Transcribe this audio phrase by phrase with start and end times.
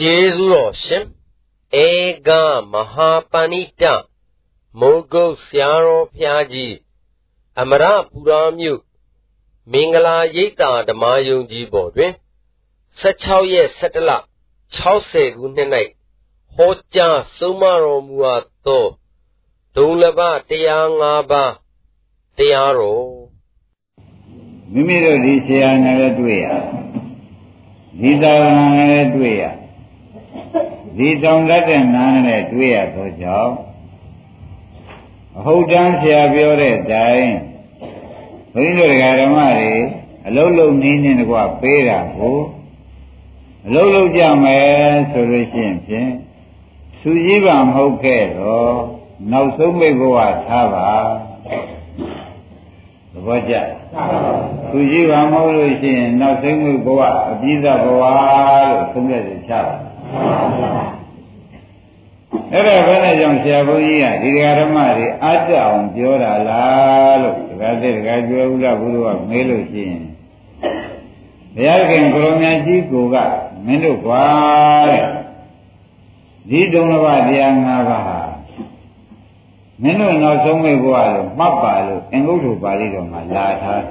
[0.00, 1.04] ကျေးဇူးတော်ရှင်
[1.84, 1.88] ဧ
[2.28, 2.30] က
[2.72, 3.82] မဟာပဏိတ
[4.80, 6.74] မိုးကုတ်ဆရာတော်ဖျားကြီး
[7.60, 8.80] အမရပူရာမြို့
[9.72, 12.12] မင်္ဂလာရိပ်သာဓမ္မယုံကြီးပေါ်တွင်
[13.00, 14.10] 16ရက်17လ
[14.74, 15.70] 60ခုနှစ်၌
[16.54, 18.86] ဟောကြားဆုံးမတော်မူအပ်သော
[19.76, 21.52] ဒုလဘတရား၅ပါး
[22.38, 23.06] တရားတော်
[24.72, 26.48] မိမိတို့ဒီဆရာနဲ့လည်းတွေ့ရ
[28.00, 29.44] ဒီသာဝနာနဲ့လည်းတွေ့ရ
[30.96, 33.54] ဒီတောင်တတ်တဲ့နာနဲ့တွေ့ရသောကြောင့်
[35.38, 37.32] အဟုတ်တန်းဆရာပြောတဲ့အတိုင်း
[38.54, 39.74] ဘုန်းကြီးတို့ဓမ္မတွေ
[40.26, 42.38] အလုံးလုံးနင်းနေတကွပေးတာကို
[43.66, 44.68] အလုံးလုံးကြမယ်
[45.10, 46.10] ဆိုလို့ရှိရင်ဖြင့်
[47.08, 48.74] သူကြီးပါမဟုတ်ခဲ့တော့
[49.32, 50.16] နောက်ဆုံးမိဘဝ
[50.46, 50.90] ထားပါ
[53.12, 53.54] သဘောကျ
[54.70, 57.00] သူကြီးပါမဟုတ်လို့ရှိရင်နောက်ဆုံးမိဘဝ
[57.30, 58.02] အပြီးသဘဝ
[58.68, 60.85] လို့သုံးရစီချပါ
[62.52, 70.02] အဲ့ဒါဘယ်နဲ့ကြောင့်ဆရာဘုန်းကြီးကဒီဓမ္မတွေအတ္တအောင်ပြောတာလားလို့ဒကာသက်ဒကာကျွဲဥလာဘုရားကမေးလို့ရှိရင်
[71.54, 73.16] ဘုရားခင်ကိုရမကြီးကိုက
[73.66, 74.24] မင်းတို့ကွာ
[74.90, 75.04] တဲ့
[76.50, 78.18] ဒီဒုံလဘတရား၅ပါးဟာ
[79.82, 83.82] မင်းတို့နောက်ဆုံးမိဘွားလို့မှတ်ပါလို့အင်္ဂုတ္တပါဠိတော်မှာလာထား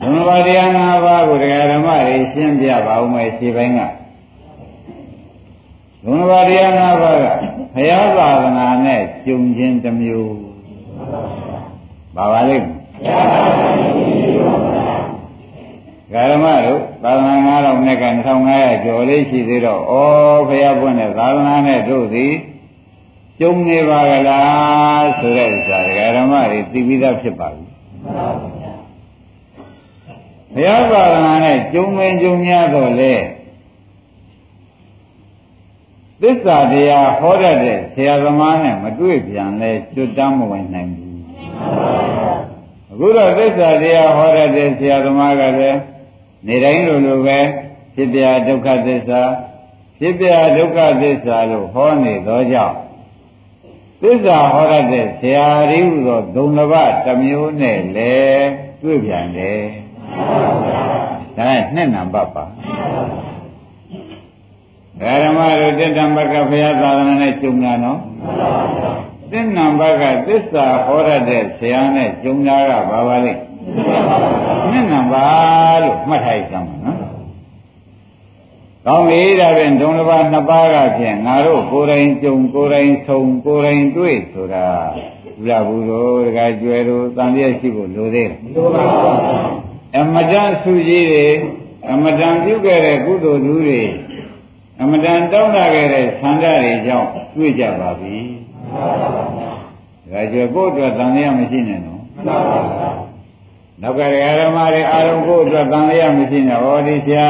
[0.00, 3.80] ဒုံလဘတရား၅ပါးကိုတရားဓမ္မတွေရှင်းပြပါဦးမယ်ခြေပိုင်းက
[6.04, 7.24] ဒုံလဘတရား၅ပါးက
[7.74, 10.34] ဘုရားသာသနာနဲ့ကျုံခြင်းတစ်မျိုး
[12.16, 12.70] ပါပါလိမ့်မ
[16.20, 18.04] ယ်ဓမ္မတို့သာသနာ9000နဲ့က
[18.44, 19.82] 2500ကျော်လေးရှိသေးတော့ဩ
[20.48, 22.32] ဘုရားပွင့်တဲ့သာသနာနဲ့တို့သည်
[23.40, 25.78] ကျုံနေပါကလားဆိုတဲ့ဥစ္စာ
[26.16, 27.64] ဓမ္မတွေသိပြီးသားဖြစ်ပါပြီ
[30.54, 33.14] ဘုရားသာသနာနဲ့ကျုံမင်းကျုံများတော့လေ
[36.22, 41.18] သစ္စာတရားဟောတတ်တဲ့ဆရာသမားနဲ့မတွေ့ပြန်လဲကျွတ်တမ်းမဝင်နိုင်ဘူး
[42.90, 45.80] အခုတော့သစ္စာတရားဟောတတ်တဲ့ဆရာသမားကလည်း
[46.46, 47.38] နေတိုင်းလိုလိုပဲ
[47.94, 49.22] ဖြစ်ပြဒုက္ခသစ္စာ
[49.98, 52.76] ဖြစ်ပြဒုက္ခသစ္စာလို့ဟောနေသောကြောင့်
[54.02, 56.74] သစ္စာဟောရတဲ့ဆရာရိဟုသောဒုံလဘ
[57.04, 58.48] တစ်မျိုးနဲ့လည်း
[58.82, 59.62] တွေ့ပြန်တယ်
[61.36, 62.44] ဒါနဲ့နှစ်နံပါတ်ပါ
[65.02, 67.98] ဓမ္မတို့တဏ္ဍဘကဘုရားသာသနာနဲ့ကျုံတာနော်
[69.32, 73.32] သစ္နံဘကသစ္စာဟောရတဲ့ဆရာနဲ့ကျုံတာကဘာပါလဲ
[74.70, 75.26] မျက်နှာပါ
[75.82, 76.98] လို့မှတ်ထားကြမှာနော်။
[78.86, 84.66] ကောင်းပြီဒါဖြင့်ဒုံတစ်ပါးနှစ်ပါးကဖြင့်ငါတို့ကိုယ်တိုင်ကြုံကိုယ်တိုင်ဆုံကိုယ်တိုင်တွေ့ဆိုတာ
[85.38, 89.16] ဘုရားဘူးတို့တခါကျွယ်တို့တန်ပြည့်ရှိဖို့လိုသေးတယ်။လိုပါဘူး။
[89.96, 91.26] အမတန်စုကြီးတွေ
[91.90, 93.82] အမတန်ပြုခဲ့တဲ့ကုသိုလ်သူတွေ
[94.80, 98.16] အမတန်တောင်းတခဲ့တဲ့ဆန္ဒတွေကြောင့်တွေ့ကြပါပြီ။
[98.72, 99.24] မှန်ပါပါ။
[100.12, 102.90] ဒါကျွယ်ကိုယ့်အတွက်တန်ရမရှိနဲ့နော်။မှန်ပါပါ
[103.82, 107.26] နောက်ကရဓမ္မတွေအာရုံကိုအတွက်တန်လျာမရှိနဲ့ဟောဒီဆရာ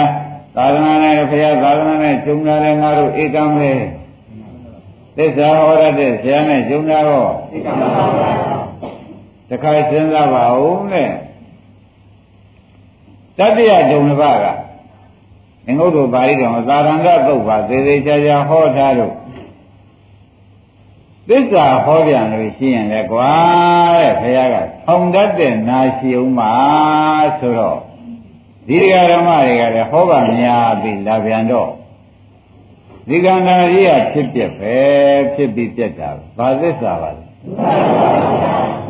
[0.57, 3.73] သာသနာနဲ့ဘုရားသာသနာနဲ့ကျုံလာတဲ့ငါတို့ဧကံပဲ
[5.17, 8.31] သစ္စာဟောရတဲ့ဆရာနဲ့ကျုံလာတော့ဧကံပါပါ
[9.51, 11.11] တခါစဉ်းစားပါဦးနဲ့
[13.39, 14.47] တတ္တယဒုံတစ်ပါးက
[15.67, 19.15] အင်္ဂုတ္တပါဠိတော်သာရဏဂသုတ်ပါသေသေးချာချာဟောထားလို့
[21.29, 23.31] သစ္စာဟောပြန်လို့ရှိရင်လေကွာ
[24.01, 26.53] တဲ့ဘုရားကထောင်တတ်တဲ့နာရှိအောင်ပါ
[27.39, 27.79] ဆိုတော့
[28.69, 31.71] ဒီဃာရမတွေကလည်းဟောပါများပြီလာပြန်တော့
[33.09, 34.77] ဒီကံနာကြီးကဖြစ်ပြက်ပဲ
[35.35, 37.23] ဖြစ်ပြီးပြက်တာဘာသစ္စာပါလဲ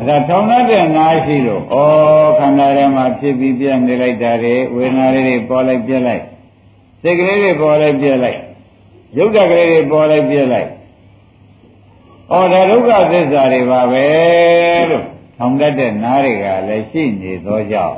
[0.07, 1.75] ဒါထောင်တတ်တဲ့နာရှိလို့ဩ
[2.39, 6.23] ခန္ဓာထဲမှာဖြစ်ပြီးပြက်နေလိုက်တာတွေဝေဒနာတွေပေါ်လိုက်ပြက်လိုက်
[7.01, 8.39] စိတ်ကလေးတွေပေါ်လိုက်ပြက်လိုက်
[9.17, 10.69] ရုပ်ဓာတ်ကလေးတွေပေါ်လိုက်ပြက်လိုက်
[12.31, 14.05] ဩဒါဒုက္ခသစ္စာတွေပါပဲ
[14.89, 15.05] လို့
[15.37, 17.97] ထောင်တတ်တဲ့နားတွေကလည်းရှိနေသောကြောင့်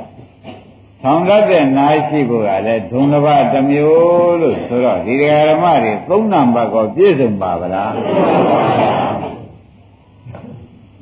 [1.02, 5.24] ထောင်တတ်တဲ့နားရှိဖို့ကလည်းဒုံတစ်ပါးတစ်မျိုးလို့ဆိုတော့ဒီဓ
[5.54, 7.92] မ္မတွေသုံးနံပါတ်ကိုပြည့်စုံပါဗလား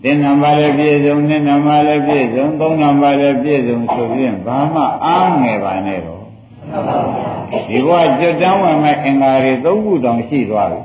[0.03, 6.23] တင်နံပါတ်လည်းပြည့်စုံနှစ်နံပါတ်လည်းပြည့်စုံသုံးနံပါတ်လည်းပြည့်စုံဆိုရင်ဘာမှအားငယ်ပါနဲ့တော့
[7.69, 10.81] ဒီဘဝကြွတန်းဝင်မဲ့အင်္ဂါတွေသုံးခုတောင်ရှိသွားပြီ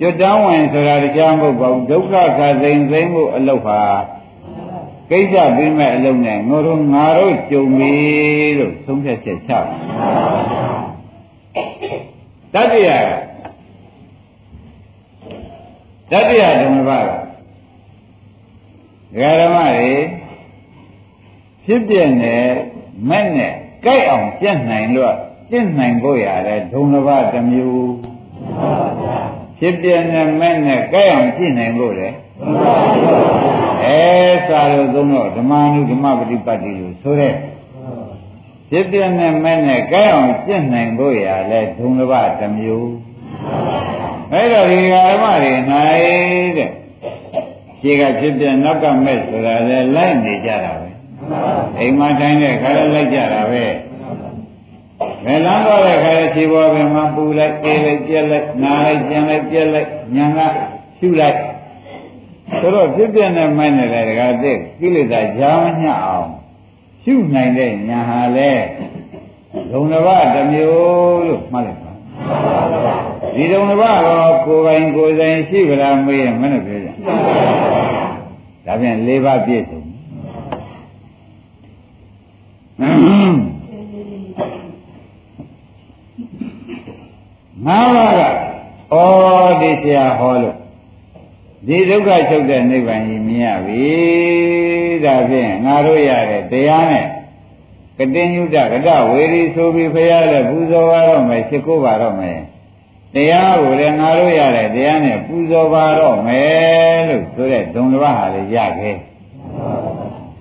[0.00, 3.80] ကျွတ်တန်းဝင်ဆိုတာတရားမဟုတ်ပါဘူးဒုက္ခခသိမ့်သိမ့်မှုအလုတ်ဟာ
[5.10, 7.92] ကိစ္စပြီးမဲ့အလုံးနဲ့ငိုတို့ငါတို့ကြုံပြီ
[8.58, 9.52] လို့သုံးဖြတ်ချက်ချ
[12.54, 12.98] တတ္တရာ
[16.10, 17.04] တတ္တရာဓမ္မပါက
[19.40, 19.92] ဓမ္မတွေ
[21.64, 22.36] ဖြစ်ပြနေ
[23.08, 23.54] မဲ့နဲ့
[23.84, 25.16] ကြိုက်အောင်ပြတ်နိုင်လို့
[25.50, 27.92] ကျင့်နိုင်ဖို့ရတယ်ဒုံတစ်ပါးတစ်မျိုး
[29.58, 32.08] ဖြစ်ပြနေမဲ့နဲ့ကြိုက်အောင်ကြည့်နိုင်ဖို့လေ
[33.84, 34.00] အဲ
[34.48, 37.34] စာလို့သုံးတော့ဓမ္မနုဓမ္မပฏิပတ်တိလို့ဆိုတဲ့
[38.70, 42.90] ဖြစ်ပြနေမဲ့နဲ့ကြိုက်အောင်ကျင့်နိုင်ဖို့ရလဲဒုံတစ်ပါးတစ်မျိုး
[44.32, 46.70] အဲ့တော့ဒီဓမ္မတွေနိုင်တဲ့
[47.80, 50.89] ခြေကဖြစ်ပြနောက်ကမဲ့ဆိုတာလဲလိုက်နေကြတာပဲ
[51.78, 53.64] အိမ်မှာတိုင်းတဲ့ခါလဲလိုက်ကြတာပဲ
[55.24, 60.40] ဘယ်လမ်းတော့တဲ့ခါလဲခြေပေါ်ပင်မှာပူလိုက်အေးလိုက်ပြက်လိုက်နားလိုက်ကြံလိုက်ပြက်လိုက်ညာက
[60.98, 61.38] ရှုလိုက်
[62.60, 66.28] ဆိုတော့ဖြစ်ပြနဲ့မိုင်းနေတဲ့ဒကာတဲ့ကိလေသာကြာမညအောင်
[67.02, 68.52] ရှုနိုင်တဲ့ညာဟာလဲ
[69.72, 71.92] ဒုံတစ်ပါးတစ်မျိုးလို့မှတ်လိုက်ပါ
[73.34, 76.88] ဒီဒုံတစ်ပါးတော့ကိုယ်ပိုင်ကိုယ်ဆိုင်ရှိကြလားမေးရင်မနဲ့ပြောကြ
[78.66, 79.89] ဒါပြန်၄ပါးပြည့်စုံ
[82.80, 88.20] ငါးပါးက
[88.92, 90.56] ဩဒီဆရာဟောလို့
[91.66, 93.88] ဒီဒုက္ခချုပ်တဲ့နိဗ္ဗာန်ကြီးမြင်ရပြီ
[95.04, 97.06] ဒါဖြင့်ငါတို့ရတဲ့တရားနဲ့
[97.98, 102.38] ကတိညုတကတဝေရီဆိုပြီးဖရာလည်းပူဇော်ပါတော့မယ်ရှိခိုးပါတော့မယ်
[103.14, 108.96] တရားကိုလည်းငါတို့ရတဲ့တရားနဲ့ပူဇော်ပါတော့မယ်လို့ဆိုတဲ့ဒုံတစ်ပါးဟာလည်းရခဲ့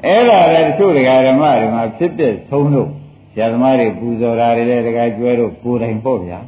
[0.05, 2.89] အဲ့ဒါလည်းတချို့တရားဓမ္မတွေမှာဖြစ်ဖြစ်သုံးလို့
[3.33, 6.39] ဆရာသမားတွေပူဇော်တာတွေလည်းတရားကျွဲတို့ကိုယ်တိုင်ပေါ့ဗျာ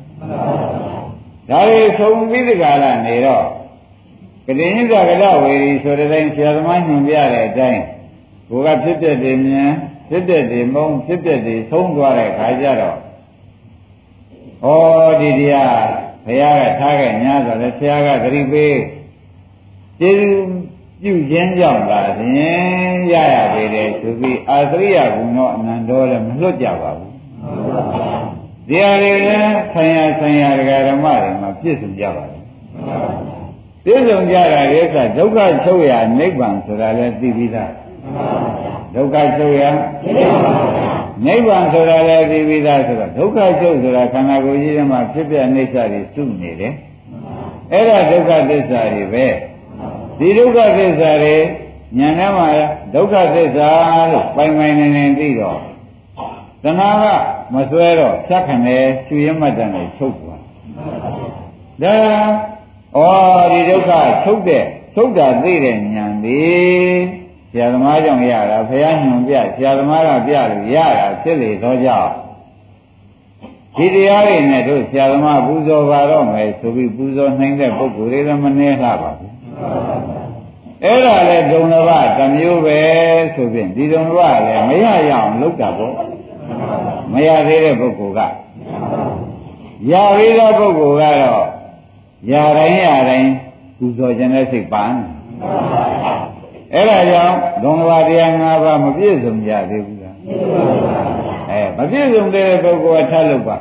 [1.50, 3.46] ဒါတွေသုံးပြီးဒီကလာနေတော့
[4.46, 7.82] ကတိညကကလဝေရီဆိုတဲ့တိုင်းဆရာသမားညွှန်ပြတဲ့အတိုင်း
[8.50, 9.72] ကိုကဖြစ်ဖြစ်တွေမြင်
[10.10, 12.98] ဖြစ်ဖြစ်တွေမုန်းဖြစ်ဖြစ်တွေသုံးသွားတဲ့ခါကျတော့
[14.66, 14.68] ဩ
[15.20, 15.80] ဒီတရား
[16.26, 18.78] ဘုရားကထားခဲ့ညာဆိုလဲဆရာကဂရိပေး
[20.00, 20.61] ကျေးဇူး
[21.04, 27.12] ပြုခြင်းကြောင့်ပါဖြင့်ရရသေးတယ်ဆိုပြီးအာသရိယဘုံတော့အနန္တောလည်းမလွတ်ကြပါဘူး
[28.68, 32.42] ဒီဟာတွေလည်းဆံရဆံရဒကာဓမ္မတွေမှာပြည့်စုံကြပါလား
[33.84, 37.72] ပြည့်စုံကြတာရဲ့ကဒုက္ခချုပ်ရနိဗ္ဗာန်ဆိုတာလည်းသိပြီးသား
[38.96, 39.64] ဒုက္ခချုပ်ရ
[41.26, 46.74] နိဗ္ဗာန်ဆိုတာလည်းသိပြီးသားဆိုတော့ဒုက္ခချုပ်ဆိုတာခန္ဓာကိုယ်ကြီးထဲမှာဖြစ်ပြအိဋ္ဌတွေစုနေတယ်
[47.72, 49.26] အဲ့ဒါဒုက္ခသစ္စာတွေပဲ
[50.22, 51.36] ဒီဒုက္ခသစ္စာတွေ
[52.00, 52.48] ဉာဏ်ထဲမှာ
[52.94, 53.70] ဒုက္ခသစ္စာ
[54.12, 55.60] လို့ပိုင်ပိုင်နေနေသိတော့
[56.64, 57.06] တဏှာက
[57.54, 60.42] မဆွဲတော့ဖြတ်ခံတယ်ကျွေးမှတ်တယ်ချုပ်သွား
[61.84, 61.96] ဒါ
[62.96, 63.92] ဩဒီဒုက္ခ
[64.24, 64.64] ချုပ်တဲ့
[64.94, 66.42] ချုပ်တာသိတဲ့ဉာဏ်ဒီ
[67.52, 72.12] ဆရာသမားကြောင့်ရတာဘုရားညွန်ပြဆရာသမားကပြလို့ရတာဖြစ်လေတော့ကြောင့်
[73.78, 79.31] ဒီတရားတွေနဲ့တို့ဆရာသမားပူဇော်ပါတော့မယ်ဆိုပြီးပူဇော်နိုင်တဲ့ပုဂ္ဂိုလ်တွေလည်းမနှဲလှပါဘူး
[80.84, 82.80] အဲ့ဒါလေဒုံလဘတစ်မျိုးပဲ
[83.34, 85.94] ဆိုဖြင့်ဒီဒုံလဘလည်းမရရအောင်လုပ်တာပေါ့
[87.14, 88.20] မရသေးတဲ့ပုဂ္ဂိုလ်က
[89.92, 91.48] ရပြီးသောပုဂ္ဂိုလ်ကတော့
[92.32, 93.30] ရတိုင်းရတိုင်း
[93.78, 94.96] ပူဇော်ခြင်းနဲ့စိတ်ပန်း
[96.74, 100.16] အဲ့ဒါကြောင့်ဒုံလဘတရား၅ပါးမပြည့်စုံကြသေးဘူးလား
[101.52, 103.58] အဲမပြည့်စုံတဲ့ပုဂ္ဂိုလ်ကထပ်လုပ်ပါ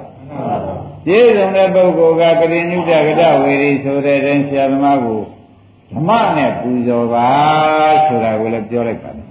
[1.06, 5.20] ပြည့်စုံတဲ့ပုဂ္ဂိုလ်ကကတိညုတကတဝေရီဆိုတဲ့တဲ့ဆရာသမားကို
[5.92, 7.28] ဓမ္မနဲ့ပူဇော်ပါ
[8.06, 9.26] ဆိုတာကိုလည်းပြောလိုက်ပါတယ်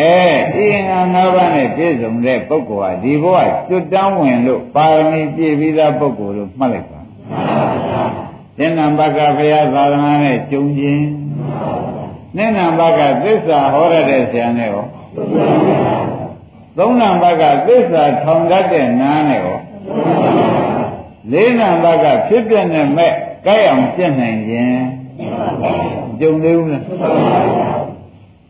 [0.00, 3.38] အဲဤငါ၅ပါးနဲ့ပြည့်စုံတဲ့ပုဂ္ဂိုလ်ဟာဒီဘဝ
[3.68, 7.00] ကျွတ်တန်းဝင်လို့ပါရမီပြည့်ပြီးသားပုဂ္ဂိုလ်လို့မှတ်လိုက်ပါ
[8.58, 11.06] သင်္နံဘကဘုရားသာသနာနဲ့ကြုံခြင်း
[12.36, 14.84] နိနံဘကသစ္စာဟောရတဲ့ဆရာနဲ့ရော
[16.78, 19.58] သုံးနံဘကသစ္စာထောင်တတ်တဲ့နားနဲ့ရော
[21.32, 23.12] လေးနံဘကဖြစ်ပြတဲ့မဲ့
[23.46, 25.03] ကြိုက်အောင်ပြည့်နိုင်ခြင်း
[26.20, 26.82] ကြုံသေးဘူးလား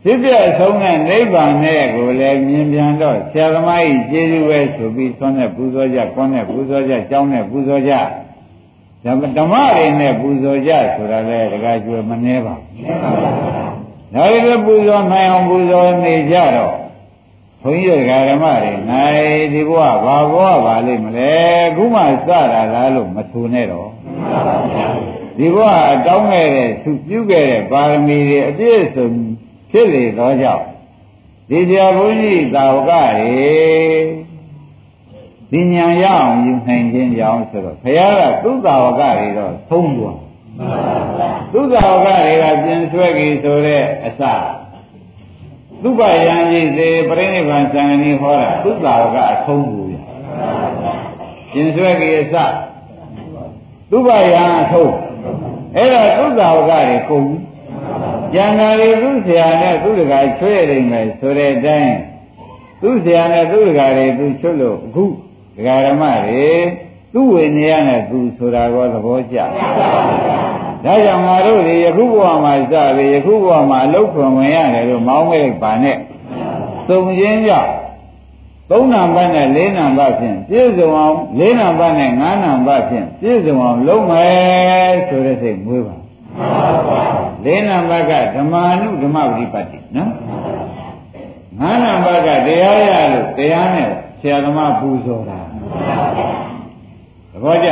[0.02, 7.92] ဖြစ်ပြဆုံးတဲ့နိဗ္ဗာန်နဲ့ကိုလည်းမြင်ပြန်တော့ဆရာသမားကြီးကျေးဇူးပဲဆိုပြီးသွန်းတဲ့ပူဇော်ကြ၊ကွန်းတဲ့ပူဇော်ကြ၊ကြောင်းတဲ့ပူဇော်ကြ
[9.04, 12.68] ဓမ္မဓမ္မတွေနဲ့ပူဇော်ကြဆိုတာလေတခါကျွယ်မနှဲပါဘူး။
[14.14, 16.74] ဒါတွေလည်းပူဇော်နိုင်အောင်ပူဇော်နေကြတော့
[17.62, 21.32] ဘုန်းကြီးဓမ္မတွေနိုင်ဒီဘဝဘာဘဝပါလိမ့်မလဲ
[21.76, 22.40] ခုမှစတာ
[22.74, 23.88] လားလို့မထူနဲ့တော့
[25.38, 29.08] ဒီဘဝအတောင်းခဲ့တဲ့သူပြုခဲ့တဲ့ပါရမီတွေအပြည့်စုံ
[29.70, 30.66] ဖြစ်လေသောကြောင့်
[31.48, 33.04] ဒီဆရာဘုန်းကြီးသာဝကတွေ
[35.50, 40.18] ဒီညာရအောင်ယူနိုင်ခြင်းကြောင့်ဆိုတော့ဘုရားကသူ့သာဝကတွေတော့သုံးသွား
[41.52, 44.22] သူ့သာဝကတွေကပြင်ဆွဲကြီးဆိုတဲ့အစ
[45.82, 49.94] သူ့ဗယံကြီးစေပြိဋိဘံသံဃာဟောတာသူ့သာဝကအဆုံးဘူးရ
[51.52, 52.34] ပြင်ဆွဲကြီးအစ
[53.90, 54.94] သူ့ဗယံအဆုံး
[55.76, 57.38] အဲ့ဒါသုသာဝကတွေကုန်ပြီ။
[58.34, 61.94] ဉာဏ်နာတွေသူ့ဆရာနဲ့သူ့တကာချွဲနေမယ်ဆိုတဲ့အတိုင်း
[62.82, 65.04] သူ့ဆရာနဲ့သူ့တကာတွေသူချွတ်လို့အခု
[65.56, 66.48] ဒကာဓမ္မတွေ
[67.14, 69.38] သူ့ဝိညာဉ်နဲ့သူဆိုတာကောသဘောကျ
[70.84, 75.96] ဒါကြောင့်ငါတို့ဒီယခုဘဝမှာစပြီးယခုဘဝမှာအလုတ်ခွန်ဝင်ရတယ်လို့မောင်းမိလိုက်ပါနဲ့
[76.88, 77.70] သုံချင်းကြောင့်
[78.70, 85.96] သုံးနံပါတ်နဲ့လေးနံပါတ်ဖြင့်ပြည့်စုံအောင်လေးနံပါတ်နဲ့ငါးနံပါတ်ဖြင့်ပြည့်စုံအောင်လုပ်မယ်ဆိုတဲ့စိတ်မွေးပါ
[87.44, 90.10] လေးနံပါတ်ကဓမ္မာနုဓမ္မပฏิပတ်တိနော်
[91.60, 93.88] ငါးနံပါတ်ကတရားရလို့တရားနဲ့
[94.20, 95.40] ဆရာသမားပူဇော်တာ
[97.32, 97.68] သဘောကျ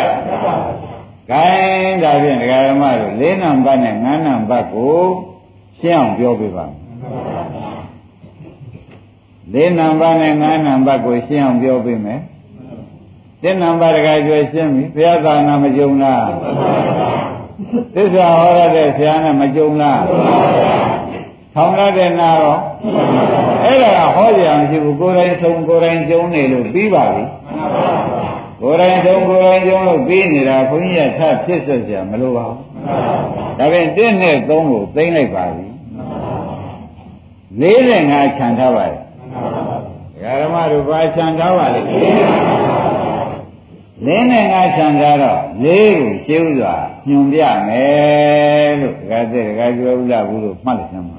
[1.30, 4.96] ဂိုင်းဒါဖြင့်ဒကာဓမ္မတို့လေးနံပါတ်နဲ့ငါးနံပါတ်ကို
[5.78, 6.66] ရှင်းအောင်ပြောပြပါ
[9.54, 12.20] လေးနံပါတ်နဲ့ငါးနံပါတ်ကိုရှင်းအောင်ပြောပြမယ်
[13.42, 16.26] တစ်နံပါတ်တကယ်ကျွရှင်းပြီဘုရားသာနာမကြုံလား
[17.94, 20.02] သစ္စာဟောရတဲ့ဆရာနဲ့မကြုံလား
[21.54, 22.60] ထောင်ရတဲ့နာတော့
[23.64, 27.24] အဲ့ဒါကဟောကြအောင်ရှိဘူးကိုယ်တိုင်ဆုံးကိုယ်တိုင်ကြုံနေလို့ပြီးပါပြီ
[28.60, 32.58] ကိုယ်တိုင်ဆုံးကိုယ်တိုင်ကြုံလို့ပြီးနေတာခွန်ကြီးကထဖြစ်ဆက်ကြမလို့ပါဘူး
[33.58, 35.66] ဒါဖြင့်1နဲ့3ကိုသိမ့်လိုက်ပါပြီ
[37.62, 38.98] 45ခြံထားပါတယ်
[40.42, 41.88] ဓမ္မတို့ဘာခြံထားပါလိမ့်
[44.06, 46.74] လင်းနဲ့ငါခြံထားတော့လေးကိုရှင်းဥစွာ
[47.08, 51.16] ညွန်ပြမယ်လို့ဒကာသက်ဒကာကျွဲဥလာဘူးလို့မှတ်လိုက်စမ်းပါ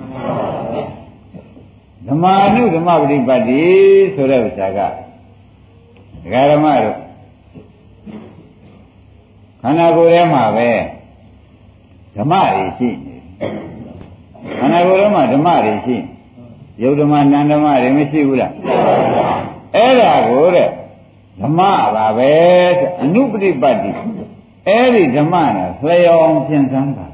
[2.08, 3.64] ဓမ္မာနုဓမ္မပฏิပတ်တိ
[4.16, 4.92] ဆိုတဲ့ဥစ္စာကဒ
[6.34, 6.98] ကာဓမ္မတို့
[9.62, 10.70] ခန္ဓာကိုယ်ထဲမှာပဲ
[12.18, 13.16] ဓမ္မတွေရှိနေ
[14.60, 15.96] ခန္ဓာကိုယ်ထဲမှာဓမ္မတွေရှိ
[16.83, 18.53] ယုတ်ဓမ္မနန္ဓမ္မတွေမရှိဘူးလား
[19.77, 20.69] အဲ့ဒါကိုတဲ့
[21.43, 21.61] ဓမ္မ
[21.95, 22.33] ပါပဲ
[23.03, 23.91] အနုပฏิပတ်တိ
[24.69, 25.71] အဲ့ဒီဓမ္မနဲ့
[26.03, 27.07] လျော်အောင်ပြင်ဆန်းတာ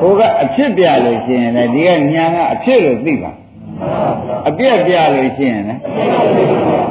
[0.00, 3.32] ဟိုကအဖြစ်ပြလို့ရှိရင်လည်းဒီကညာကအဖြစ်လို့သိပါ
[4.48, 5.80] အပြက်ပြလို့ရှိရင်လည်း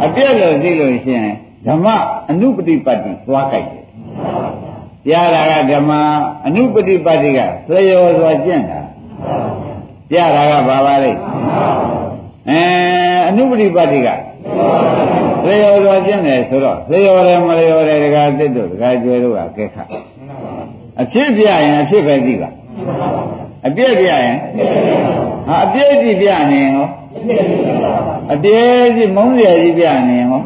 [0.06, 1.36] အပြက်လို့သိလို့ရှိရင်
[1.68, 1.88] ဓမ္မ
[2.30, 3.84] အနုပฏิပတ်တိသွားကြိုက်တယ်
[5.06, 5.92] ပြတာကဓမ္မ
[6.46, 8.82] အနုပฏิပတ်တိကလျော်စွာကျင့်တာ
[10.11, 11.12] ပြတာကဘာပါလဲ
[12.49, 12.61] အဲ
[13.29, 14.09] အနုပฏิပတ်တိက
[15.47, 19.83] လျော်စွာကျင့်တယ်ဆိုတော့လျော်တယ်မလျော်တယ်ဒကာသစ်တို့ဒကာကျွဲတို့ကကဲခါ
[21.02, 22.50] အဖြစ်ပြရင်အဖြစ်ပဲကြည့်ပါ
[23.67, 24.37] အပြည့်ပြရင်
[25.49, 26.88] ဟာအပြည့်ကြည့်ပြနေဟော
[28.33, 30.40] အပြည့်ကြည့်မုန်းရကြီးပြနေဟော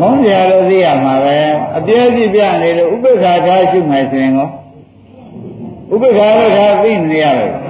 [0.00, 1.38] မုန်းရလို့သိရမှာပဲ
[1.76, 4.48] အပြည့်ကြည့်ပြနေလို့ဥပ္ပခါထားရှုမယ်ဆိုရင်ဟော
[5.94, 7.63] ဥပ္ပခါလို့ထားသိနေရလို့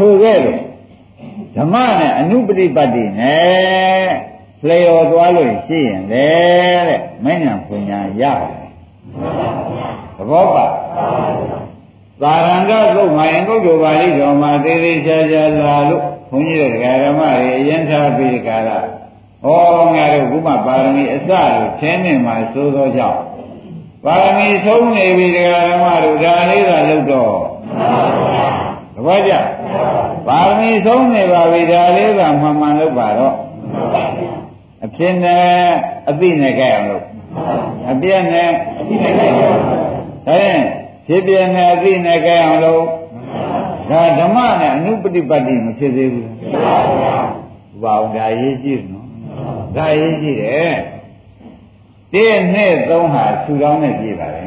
[0.00, 0.60] ထိုခဲ့လို့
[1.56, 4.10] ဓမ္မနဲ့အနုပฏิပတ်တိနဲ့
[4.66, 6.28] လျော်သွားလို့ရှိရင်လေ
[6.88, 8.68] တဲ့မဉ္ဇဉ်ပညာရတယ်
[10.16, 10.66] သဘောပါ
[12.22, 16.72] သာရဏဂသုတ်မှာရင်ကုတ်တော်ပါဠိတော်မှာသေးသေးချာချာလာလို့ဘုန်းကြီးတို့
[17.04, 18.78] ဓမ္မတွေအရင်ထားပြီးကြတာ
[19.44, 23.20] ဟောငါတို့ဘုမပါရမီအစလို့သင်နေမှာသိုးသောကြောင့်
[24.04, 25.38] ပါရမီဆုံးနေပြီဓ
[25.74, 27.34] မ္မတို့ဒါလေးသာလုပ်တော့
[28.94, 29.32] သဘောကျ
[30.26, 33.34] ပါရမီဆုံးနေပါပြီဒါလေးသာမှန်မှန်လုပ်ပါတော့
[34.84, 35.46] အဖြစ်နဲ့
[36.10, 37.04] အသိနဲ့ကြအောင်လို့
[37.90, 38.48] အပြည့်နဲ့
[38.80, 39.60] အသိနဲ့ကြအောင်
[40.28, 40.44] အဲ
[41.06, 42.84] ဖြစ်ပြနဲ့အသိနဲ့ကြအောင်လို့
[43.90, 46.28] ဒါဓမ္မနဲ့အနုပฏิပတ်တိမဖြစ်သေးဘူး
[47.82, 49.06] ဘာဝဒါရေးကြည့်နော်
[49.76, 50.76] ဒါရေးကြည့်တယ်
[52.12, 54.46] တင်းနဲ့သုံးဟာဆူတောင်းနဲ့ကြည့်ပါလေ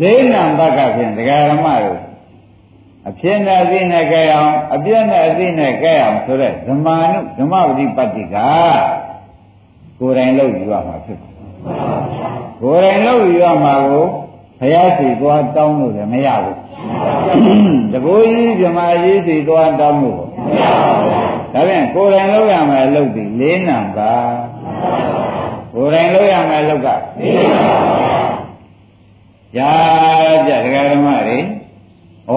[0.00, 2.01] လေးနံပါတ်ကဖြင့်ဒကာဓမ္မတို့
[3.08, 8.36] အဖြစ်နဲ့အသိနဲ့ကြဲအောင်အပြည့်နဲ့အသိနဲ့ကြဲအောင်ဆိုတဲ့ဓမ္မာနုဓမ္မဝတိပတ္တိက
[9.98, 11.32] ကိုယ်တိုင်လုပ်ယူရမှာဖြစ်တယ်
[12.60, 14.06] ကိုယ်တိုင်လုပ်ယူရမှာကို
[14.60, 16.56] ဘုရားရှိသွားတောင်းလို့လည်းမရဘူး
[17.92, 24.14] တကူကြီးဓမ္မကြီးရှိသွားတောင်းလို့မရဘူးဒါဖြင့်ကိုယ်တိုင်လုပ်ရမယ်လုပ်သည်လေးနံပါ
[25.74, 27.82] ကိုယ်တိုင်လုပ်ရမယ်လုပ်ကလေးနံပါ
[29.56, 31.38] ကြားကြဒကာဓမ္မတွေ
[32.30, 32.32] ဩ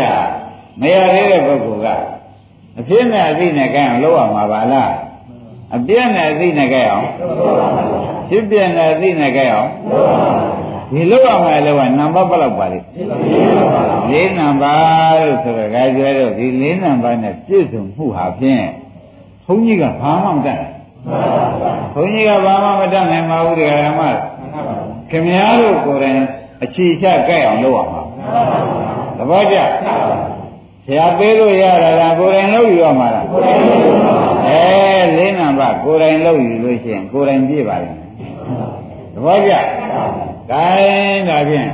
[0.00, 0.10] ဒါ
[0.82, 1.88] လေးတစ်ချက်မရသေးတဲ့ပုဂ္ဂိုလ်က
[2.78, 4.92] အဖြစ်နဲ့အသိနဲ့ကြအောင်လုပ်ရမှာပါလား
[5.76, 7.04] အပြည့်နဲ့အသိနဲ့ကြအောင်
[8.28, 9.68] ဖြစ်ပြနဲ့အသိနဲ့ကြအောင်
[10.94, 12.78] ဒီလုပ်ရမှာလို့ကနံပါတ်ဘယ်လောက်ပါလဲ
[14.12, 14.74] ၄နံပါ
[15.10, 18.64] တ်လို့ဆိုတော့ဒါကျွဲတော့ဒီ၄နံပါတ်နဲ့ပြည့်စုံမှုဟာဖြင့်
[19.46, 20.62] ဘုန်းကြီးကဘာမှမတတ်
[21.94, 24.00] ဘုန်းကြီးကဘာမှမတတ်နိုင်ပါဘူးတရားဓမ္မ
[25.10, 26.20] ခင်များတို့ကိုယ်တိုင်
[26.64, 28.01] အခြေချကြိုက်အောင်လုပ်ရမှာသ
[29.30, 29.56] ဘောကျ
[30.86, 33.26] ဆရာပေးလို့ရတာကကိုယ်တိုင်လုပ်ယူရမှာလား
[34.46, 38.10] အဲလေးနံပါတ်ကိုယ်တိုင်လုပ်ယူလို့ရှိရင်ကိုယ်တိုင်ပြည့်ပါလိမ့်မယ်
[39.14, 39.52] သဘောကျ
[40.50, 41.70] ဒါရင်ဒါဖြင့်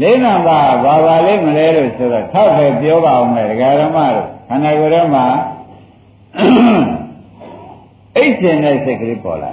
[0.00, 5.24] လေးနံပါတ်ဘာပါလိမ့်မလဲလို့ဆိုတော့ထောက်ပဲပြောပါအောင်မယ်ဒကာရမတို့ခန္ဓာကိုယ်ထဲမှာ
[8.16, 9.52] အိတ်ရှင်တဲ့စိတ်ကလေးပေါ်လာ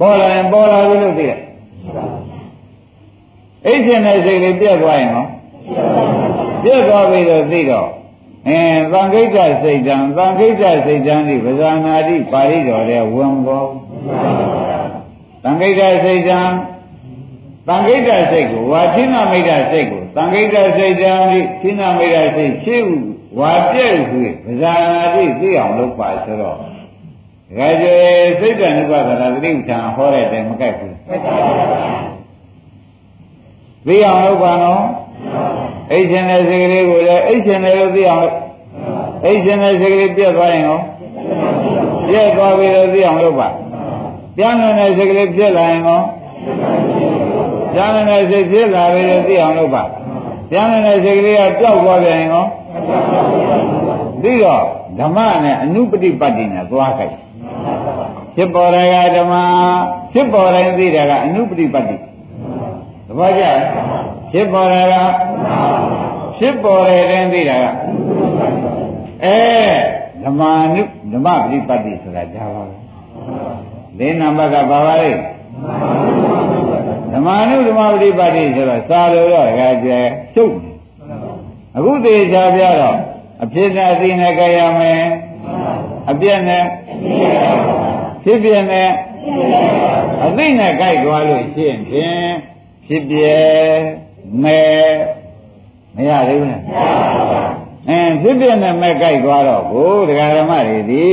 [0.00, 1.40] ပေါ်လာရင်ပေါ်လာပြီလို့သိတယ်
[3.66, 5.26] အိတ်ရှင်တဲ့စိတ်လေးပြတ်သွားရင်ဟော
[6.62, 7.88] ပြတ်သွားပြီတော့သိတော့
[8.48, 8.60] အဲ
[8.92, 13.68] သံခိတ္တစိတ်တံသံခိတ္တစိတ်တံဒီပဇာနာတိပါဠိတော်တဲ့ဝင်ပေါ်
[15.42, 16.40] သံခိတ္တစိတ်တံ
[17.68, 22.90] သံခိတ္တစိတ်ကိုဝါသင်းနာမိတ်တစိတ်ကိုသံခိတ္တစိတ်တံဒီသင်းနာမိတ်တစိတ်ရှင်း
[23.38, 26.60] ဝါပြည့်ဟုပဇာနာတိသိအောင်လုပ်ပါဆိုတော့ဒ
[27.58, 27.94] ကာကျေ
[28.40, 30.94] စိတ်တဏှုပဒနာသတိဥထာဟောတဲ့တိုင်မကိုက်ဘူး
[33.86, 34.82] သိအောင်လုပ်ပါနော်
[35.92, 38.36] အိတ်ရှင်တဲ့စိတ်ကလေးကိုလည်းအိတ်ရှင်တယ်လို့သိအောင်လုပ်
[39.24, 40.78] အိတ်ရှင်တဲ့စိတ်ကလေးပြတ်သွားရင်ရော
[42.08, 43.48] ပြတ်သွားပြီလို့သိအောင်လုပ်ပါ
[44.36, 46.00] ပြန်နေတဲ့စိတ်ကလေးပြတ်လာရင်ရော
[47.72, 49.82] ပြန်နေတဲ့စိတ်ပြတ်လာပြီလို့သိအောင်လုပ်ပါ
[50.50, 52.44] ပြန်နေတဲ့စိတ်ကလေးကပျောက်သွားပြန်ရင်ရော
[54.22, 54.62] ပြီးတော့
[54.98, 57.14] ဓမ္မနဲ့အနုပฏิပတ်တိနဲ့သွားခိုက်
[58.36, 59.34] ဖြစ်ပေါ်ရကဓမ္မ
[60.12, 62.00] ဖြစ်ပေါ်တိုင်းသိတာကအနုပฏิပတ်တိသ
[63.18, 63.42] ဘောကျ
[64.36, 64.94] ဖြစ်ပေါ်ရက
[66.38, 67.64] ဖြစ်ပေါ်တဲ့တိုင်းသိတာက
[69.24, 69.38] အဲ
[70.24, 72.74] ဓမ္မအနုဓမ္မပฏิပတ်တိဆိုတာဒါပါပဲ
[73.98, 75.10] လေးနံပါတ်ကဘာပါလဲ
[77.12, 79.90] ဓမ္မအနုဓမ္မပฏิပတ်တိဆိုတော့စာလို့တော့ခါကျ
[80.34, 80.56] ရှုပ်
[81.76, 82.98] အခုသေချာပြတော့
[83.42, 85.02] အဖြစ်နဲ့အသိနဲ့ကြရမယ်
[86.10, 86.64] အပြည့်နဲ့
[88.24, 88.90] ဖြစ်ပြနဲ့
[90.24, 92.30] အသိနဲ့ကြိုက်သွားလို့ရှင်းဖြင့်
[92.86, 93.18] ဖြစ်ပြ
[94.42, 94.90] မယ်
[95.96, 96.62] မရသေးဘူးလား
[97.88, 101.10] အင်းဖြစ်ပြနဲ့မဲ့ကြိုက်သွားတော့ကိုဒကာဓမ္မတွေဒီ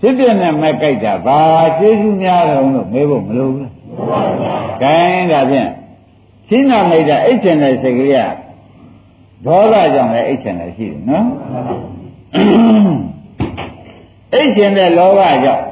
[0.00, 1.40] ဖြစ်ပြနဲ့မဲ့ကြိုက်တာဘာ
[1.78, 3.72] ကျေးဇူးများတော့လို့မေးဖို့မလိုဘူးလား။
[4.82, 5.70] ဒါင်းဒါဖြင့်
[6.48, 8.18] ရှင်းနာမိတ်တာအိတ်ချင်တဲ့စိတ်ကလေးက
[9.46, 11.26] ဒေါသကြောင့်လည်းအိတ်ချင်တယ်ရှိတယ်နော်
[14.34, 15.64] အိတ်ချင်တဲ့လောဘကြောင့်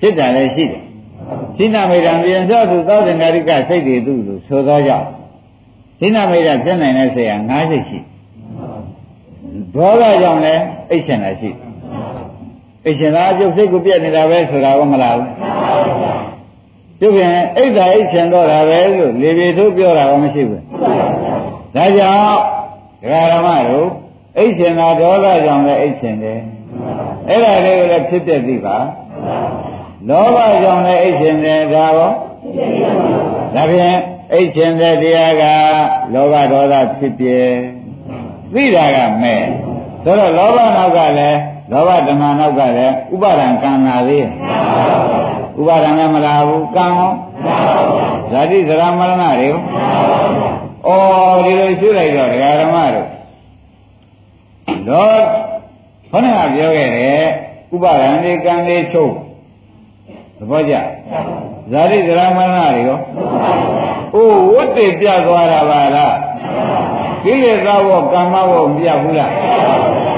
[0.00, 0.82] ဖြစ်တာလည်းရှိတယ်
[1.56, 5.06] ရှင်းနာမိတ်တာပြန်သောသူသောတင်္ဂရိကစိတ်တွေသူ့လိုဆိုသောကြောင့်
[5.98, 7.98] ရှင်းနာမိတ်တာဖြစ်နိုင်တဲ့စိတ်က၅စိတ်ရှိ
[9.74, 11.50] ဒေါသကြောင့်လည်းအိတ်ချင်တာရှိ
[12.84, 15.30] အိတ်ချင်တာအကျုပ်စိတ်ကိုပြက်နေတာပဲဆိုတာကမလားဘူး
[17.00, 20.62] ပြုပြင်အိတ်သာအိတ်ချင်တော့တာပဲလို့လေပြေထုတ်ပြောတာကမရှိဘူး
[21.74, 22.38] ဒါကြောင့်
[23.02, 23.88] ဒကာရမတို့
[24.38, 26.40] အိတ်ရှင်တာဒေါသကြောင့်လည်းအိတ်ရှင်တယ်
[27.28, 28.76] အဲ့ဒါလေးကိုလည်းဖြစ်တဲ့သိပါ
[30.08, 32.12] လောဘကြောင့်လည်းအိတ်ရှင်တယ်ဒါရော
[33.54, 33.98] ဒါဖြင့်
[34.32, 35.44] အိတ်ရှင်တဲ့တရားက
[36.14, 37.26] လောဘဒေါသဖြစ်ပြ
[38.54, 39.42] သိတာကမဲ့
[40.04, 41.38] ဆိုတော့လောဘနောက်ကလည်း
[41.72, 44.26] လောဘတဏှာနောက်ကလည်းဥပါဒံကံလာသေး
[45.60, 47.12] ဥပါဒံလည်းမလာဘူးကံရော
[48.30, 49.48] ဇာတိဇရာမရဏတွေ
[50.86, 53.08] ဩဒီလိုရှုလိုက်တော့ဒကာဓမ္မတို့
[54.88, 55.18] တော့
[56.10, 57.24] ခေါင်းကပြောခဲ့တယ်
[57.74, 59.14] ဥပါဒံတွေကံလေးချုပ်
[60.38, 60.74] သဘောကျ
[61.70, 62.98] ဇာတိဇရာမရဏတွေရော
[64.14, 66.14] အိုးဝတ်တေပြသွားတာပါလား
[67.24, 69.30] ကိလေသာဘောကမ္မဘောမပြဘူးလား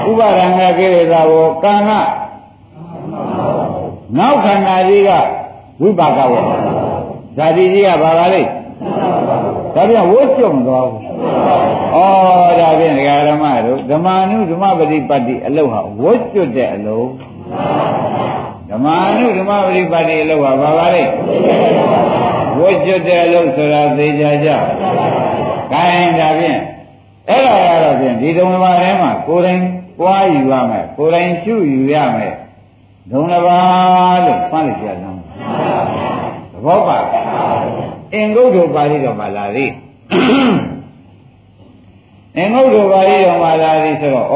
[0.09, 1.91] ဥပါဒံကကိလေသာဘောကံက
[4.17, 5.09] နောက်ခန္ဓာကြီးက
[5.81, 6.43] ဝိပါကဘော
[7.37, 8.41] ဇာတိကြီးကဘာပါလဲ
[9.75, 11.01] ဒါပြန်ဝတ်ကြုံသွားဘူး
[11.93, 11.97] ဩ
[12.59, 17.09] ဒါဖြင့်ဒကာဓမ္မတို့ဓမ္မနုဓမ္မပฏิပတ်တိအလုဟာဝတ်ကျွတ်တဲ့အလုံး
[18.71, 21.03] ဓမ္မနုဓမ္မပฏิပတ်တိအလုဟာဘာပါလဲ
[22.59, 24.49] ဝတ်ကျွတ်တဲ့အလုံးဆိုတာသိကြကြ။
[25.71, 26.59] ခိုင်းဒါဖြင့်
[27.29, 29.61] အဲ့ဒါကတော့ဖြင့်ဒီဓမ္မဘာထဲမှာကိုယ်တိုင်
[29.99, 32.33] ပွားယူရမယ်ကိုယ်တိုင်ရှုယူရမယ်
[33.11, 33.59] ဓမ္မဘာ
[34.25, 35.05] လို့ဖတ်လိုက်ကြတယ်သ
[36.65, 36.97] ဘောပါ
[38.13, 39.71] အင်္ဂုတ္တပါဠိတော်မှာလာသေး
[42.37, 44.35] အင်္ဂုတ္တပါဠိတော်မှာလာသေးဆိုတော့ဩ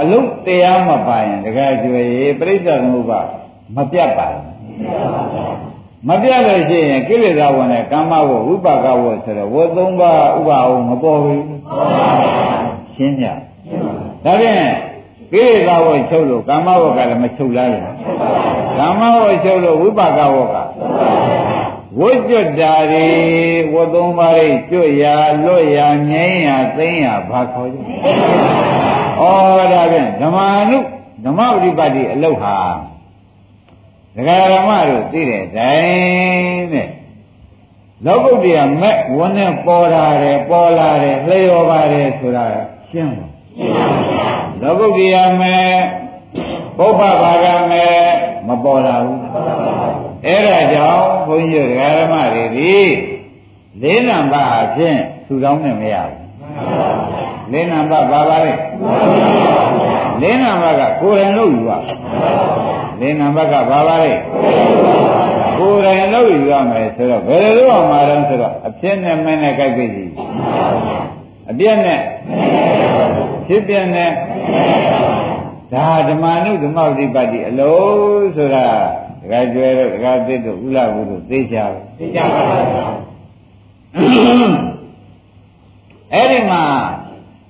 [0.00, 2.02] အလုံးတရားမပါရင်တကယ်ကျွေ
[2.40, 3.20] ပြိဿသမုပ္ပါ
[3.74, 4.44] မပြတ်ပါဘူး
[6.08, 11.44] မပြတ်လို့ရှိရင်ကိလေသာဝင်တဲ့ကာမဝဝိပါကဝဆိုတော့ဝသုံးပါးဥပါအောင်မပေါ်ဘူး
[12.94, 13.26] ရှင်းပြ
[14.24, 14.56] ဒါဖြင့်
[15.32, 17.78] ကိလေသာဝချုပ်လို့ကာမဝကလည်းမချုပ်လားလေ
[18.78, 20.54] ကာမဝချုပ်လို့ဝိပါကဝက
[22.00, 23.06] ဝတ်ကြွတာတွေ
[23.72, 27.80] ဝတ်သုံးပါးတွေကျွတ်ရာလွတ်ရာငြိမ်းရာသိမ်းရာဘာခေါ်ကြဩ
[29.72, 30.38] ဒါဖြင့်ဓမ္မ
[30.70, 30.78] နု
[31.24, 32.56] ဓမ္မပฏิပတ်တိအလုတ်ဟာ
[34.16, 36.88] ဒကာရမတို့သိတဲ့တိုင်းတဲ့
[38.04, 42.44] လောကုတ္တရာမက်ဝန်းနဲ့ပေါ်လာတယ်ပေါ်လာတယ်လျော်ပါတယ်ဆိုတာ
[42.90, 43.26] ရှင်းပါ
[44.62, 45.76] လောကုတ္တရာမက်
[46.78, 48.00] ပုဗ္ဗဘာဂမက်
[48.46, 49.20] မပေါ်လာဘူး
[50.26, 52.74] အဲ့ဒါကြောင့်ဘုန်းကြီးဒကာရမတွေဒီ
[53.82, 56.18] လေးနံပါတ်အဖြစ်ထူထောင်နေမရဘူး
[57.52, 58.52] လေးနံပါတ်ဘာပါလဲ
[60.22, 61.72] လေးနံပါတ်ကကိုယ်တိုင်လို့ယူရ
[63.00, 64.12] လေးနံပါတ်ကဘာပါလဲ
[65.58, 70.10] ကိုယ်တိုင်လို့ယူရမယ်ဆိုတော့ဘယ်လိုလုပ်အောင်မှာတော့ဆိုတော့အဖြစ်နဲ့မင်းနဲ့ကြိုက်ပြီကြီး
[71.50, 72.00] အပြည့်နဲ့
[73.46, 74.10] ဖြစ်ပြနဲ့
[75.72, 78.66] ဒါဓမ္မနုဓမ္မဝိပတ္တိအလုံးဆိုတာ
[79.20, 81.66] ဒကာကျွဲတို့ဒကာသစ်တို့ဥလဘုတို့သိကြပါ
[81.98, 82.56] သိကြပါပါ
[86.12, 86.62] အဲ့ဒီမှာ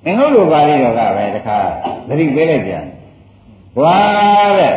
[0.05, 1.59] အင်္ဂုတ္တပါဠိတော်ကပဲတခါ
[2.07, 2.85] သတိပေးလိုက်ပြန်
[3.77, 3.97] ဘွာ
[4.57, 4.73] တဲ့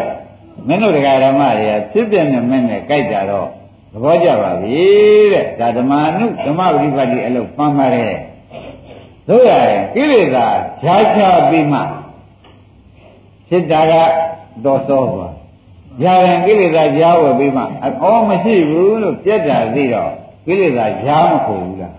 [0.67, 3.49] မင်းတို့တရားဓမ္မတွေကဖြစ်ပြနေမဲ့နဲ့ကြိုက်ကြတော့
[3.93, 4.83] သဘောကျပါပြီ
[5.33, 8.15] တဲ့ဒါဓမ္မနုဓမ္မပရိပတ်တိအလုပ်ပန်းပါတယ်
[9.29, 10.47] တို့ရတယ်ကိလေသာ
[10.83, 11.81] ဈာချပြီးမှ
[13.49, 13.93] ဖြစ်တာက
[14.65, 15.35] တော့သောသွား
[16.03, 20.13] ရရင်ကိလေသာကြားဝယ်ပြီးမှအော်မရှိဘူးလို့ပြက်တာသိတော့
[20.47, 21.95] ကိလေသာကြားမခေါ်ဘူးလား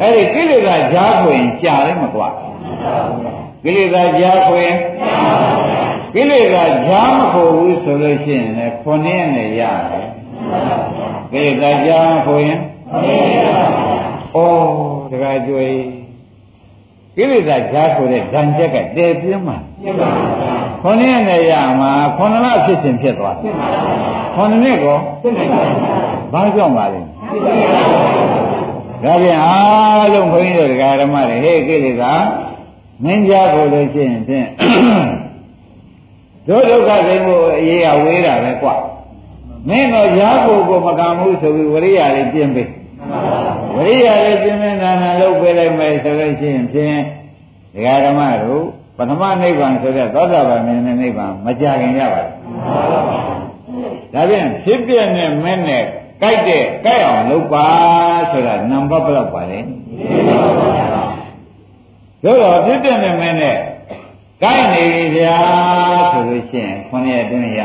[0.00, 2.28] အဲ့ဒီကိလေသာကြားခွင်ကြာလည်းမကွာ
[3.64, 4.70] ကိလေသာကြားခွင်
[5.90, 5.91] ကိ
[6.30, 10.08] လေသာကြားမခေါ်ဘူးဆိုလို့ရှိရင်လည်းခုနှစ်ရက်နဲ့ရတယ်
[11.32, 12.58] ကိလေသာကြားမခေါ်ရင်
[14.34, 14.36] ဩ
[15.10, 15.66] တခါကြွေ
[17.16, 19.54] ကိလေသာကြားခေါ်တဲ့ဓာန်ချက်ကတည်ပြင်းမှ
[20.82, 23.36] ခုနှစ်ရက်နဲ့ရမှာခုနှစ်လဖြစ်စဉ်ဖြစ်သွား
[24.34, 24.98] ခုနှစ်နှစ်ကော
[26.32, 27.00] ဘာကြောင့်ပါလဲ
[29.04, 32.12] ဒါပြန်အားလုံးဘုန်းကြီးတို့တရားဓမ္မတွေဟေ့ကိလေသာ
[33.04, 34.46] မင်းကြားဖို့လို့ရှိရင်ဖြင့်
[36.48, 38.74] ဒုဒုက္ခသိဖို့အရေးအဝေးတာပဲကွာ
[39.68, 42.68] မင်းတော့ရားဖို့ကိုမကံဘူးဆိုပြီးဝရိယလေးပြင်းပေး
[43.76, 46.98] ဝရိယလေးပြင်းပြင်းနာနာလုပ်ပေးလိုက်မယ်ဆိုလို့ရှိရင်ဖြင့်
[47.74, 48.64] တရားဓမ္မတို့
[48.96, 55.84] ပထမနိဗ္ဗာန်ဆိုတဲ့သောတာပန်မြင်တဲ့နိဗ္ဗာန်မကြခင်ရပါဘူးဒါပြန်ဖြစ်ပြနဲ့မင်းနဲ့
[56.22, 57.66] ကြိုက်တဲ့ကြိုက်အောင်လုပ်ပါ
[58.30, 59.60] ဆိုတာနံပါတ်ဘယ်လောက်ပါလဲ
[62.24, 63.56] တို့တော့ဖြစ်ပြနေမင်းနဲ့
[64.42, 65.36] ကြိုက်နေပြီဗျာ
[66.12, 67.60] ဆိုလို့ရှိရင်ခုနှစ်အတွင်းရ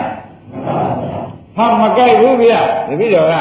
[1.55, 3.35] ဟာမကြိုက်ဘူးဗျာတပည့်တော်က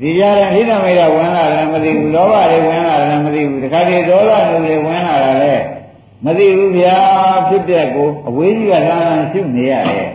[0.00, 4.30] ဒီကြတဲ့ဟိနမေရဝင်လာတယ်မသိဘူးလောဘတွေဝင်လာတယ်မသိဘူးတခါတည်းဒေါသ
[4.64, 5.54] တွေဝင်လာတယ်လေ
[6.24, 6.96] မသိဘူးဗျာ
[7.48, 8.98] ဖြစ်တဲ့ကိုအဝေးကြီးကလာ
[9.32, 10.08] ရှုနေရတယ်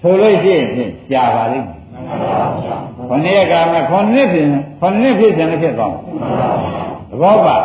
[0.00, 1.80] ဆိုလို့ရှိရင်ကြာပါလိမ့်မယ်
[3.08, 4.46] ခொနည်းကမှခொနည်းဖြစ်
[4.80, 5.94] ခொနည်းဖြစ်ခြင်းလည်းဖြစ်သွား
[7.09, 7.57] သဘောပါ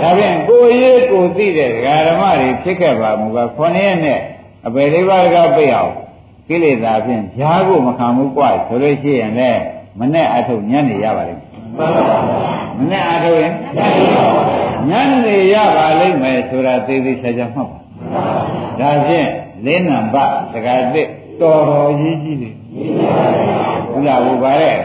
[0.00, 1.70] ဒါဖြင့်ကိုရေးကိုသိတဲ့
[2.08, 4.20] ဓမ္မတွေဖြစ်ခဲ့ပါမူကခொနည်းနဲ့
[4.66, 5.92] အပေလေးပါးကပြည့်အောင်
[6.48, 9.62] ကိလေသာဖြင့်ဈာကိုမခံဘူးกว่าဆိုလို့ရှိရင်လည်း
[9.98, 11.42] မနဲ့အထုတ်ညံ့နေရပါလိမ့်
[12.78, 13.54] မနဲ့အထုတ်ရင်
[14.88, 17.78] ညံ့နေရပါလိမ့်မယ်ဆိုတာသေသေးချာချာမှတ်ပါ
[18.80, 19.28] ဒါဖြင့်
[19.66, 21.08] လေးနံပါတ်တက္ကသစ်
[21.40, 22.54] တော်တော်ကြီးကြီးတယ်
[23.90, 24.76] ဟုတ်လားဘုရားတဲ့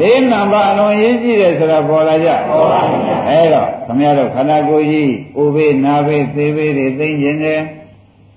[0.00, 2.28] လေးနံပါတ်အလွန်ရေးကြည့်တယ်ဆိုတာပေါ်လာကြ
[3.28, 7.60] အဲ့တော့ခမရတို့ခန္ဓာကိုယ်ကြီးအိုဘေးနာဘေးသေဘေးတွေသိမ့်ခြင်းတယ်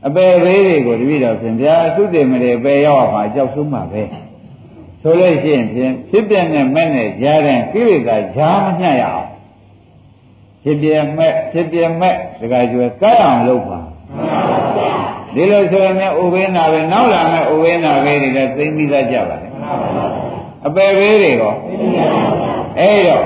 [0.08, 4.04] အပယ်ဘေးတွေကိုတပည့်တော်ဖြင့်ဗျာသုတေမတွေပယ်ရောက်မှာကြောက်ဆုံးမှာပဲ
[5.02, 9.30] ဆိုလို့ရှိရင်ဖြင့်ဖြစ်ပြတဲ့မဲ့နဲ့ကြားတဲ့ကိလေသာကြားမညှက်ရအောင်
[10.63, 13.80] ဖြစ်ပြမဲ့ဖြစ်ပြမဲ့တခါကျွဲကဲအောင်လုပ်ပါ
[15.36, 19.47] ဒီလိုဆိုရင်ဥပိ္ပနာပဲနောက်လာမဲ့ဥပိ္ပနာပဲတွေလည်းသိပြီးသားကြပါလေ
[20.65, 21.54] အပယ်ဘေးတွေရော
[22.80, 23.23] အဲ့တော့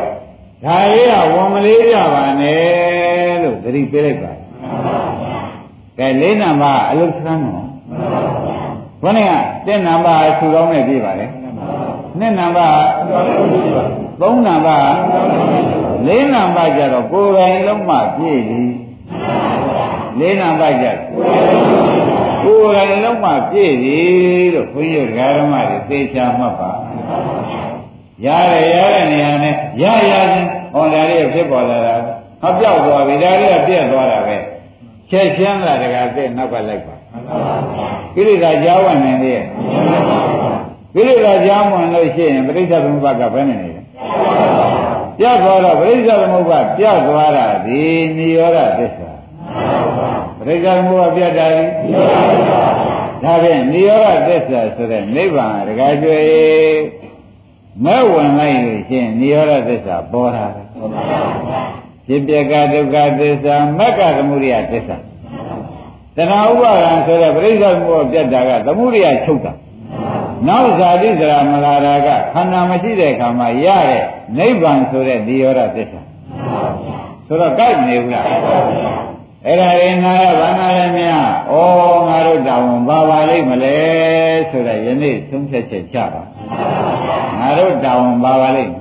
[0.63, 4.31] ဒါလေးကဝန်မလေးကြပါနဲ့လို့သတိပေးလိုက်ပါ
[5.99, 7.67] ကဲလေးနံပါတ်အလုသမ်းတော့
[9.01, 9.31] ဘုန်းက
[9.67, 11.25] တဲ့နံပါတ်ဆူကောင်းနဲ့ပြပါလေ
[12.19, 12.79] နှစ်နံပါတ်
[14.21, 14.91] သုံးနံပါတ်
[16.07, 18.61] လေးနံပါတ်ကြတော့ကိုယ်တိုင်လုံးမှပြည့်ပြီ
[20.19, 20.87] လေးနံပါတ်ကြ
[22.43, 23.97] ကိုယ်တိုင်လုံးမှပြည့်ပြီ
[24.53, 26.71] လို့ဘုန်းကြီးဓမ္မတွေသေချာမှတ်ပါ
[28.25, 31.95] ရတယ်ရတဲ့နေရာနဲ့ရရချင်းဟောဒါလေးဖြစ်ပေါ်လာတာ
[32.41, 34.35] ဟောပြောက်သွားပြီဒါလေးကပြည့်သွားတာပဲ
[35.11, 36.95] ချက်ချင်းလာတကသိနောက်ကလိုက်ပါ
[38.15, 39.35] ကိရိတာကြောင်းဝင်နေလေ
[40.95, 43.81] ကိရိတာကြောင်းဝင်လို့ရှိရင်ပရိစ္ဆေသမုပ္ပါကဘယ်နဲ့နေလဲ
[45.19, 47.81] ပြတ်သွားတော့ပရိစ္ဆေသမုပ္ပါပြတ်သွားတာဒီ
[48.17, 49.11] နိရောဓသစ္စာ
[50.39, 51.63] ပရိစ္ဆေသမုပ္ပါပြတ်တာဒီ
[53.23, 56.19] ဒါဖြင့်နိရောဓသစ္စာဆိုတဲ့နိဗ္ဗာန်တကယ်ကျွေ
[57.85, 60.45] မဲ့ဝင်လိုက်လို့ရှိရင်နိရောဓသစ္စာပေါ်တာ
[62.07, 64.97] ဖြစ်ပြကဒုက္ခသစ္စာမက္ကသမုဒိယသစ္စာ
[66.15, 69.53] တဏှာဥပါဒံဆိုတဲ့ပရိစ္ဆေသမုပ္ပါပြတ်တာကသမုဒိယချုပ်တာ
[70.47, 74.03] နောက်ဇာတိစရာမလာတာကခန္ဓာမရှိတဲ့အခါမှာရတဲ့
[74.37, 76.01] နိဗ္ဗာန်ဆိုတဲ့နိရောဓသစ္စာ
[77.27, 78.25] ဆိုတော့ကြိုက်နေဘူးလား
[79.47, 81.53] အဲ့ဒါရင်နာရဘာနာရမြဩ
[82.07, 83.75] ငါတို့တောင်းဘာပါလိမ့်မလဲ
[84.49, 86.23] ဆိုတော့ယနေ့သုံးဖြတ်ချက်ကြပါ
[87.39, 88.73] ငါတို့တောင်းဘာပါလိမ့်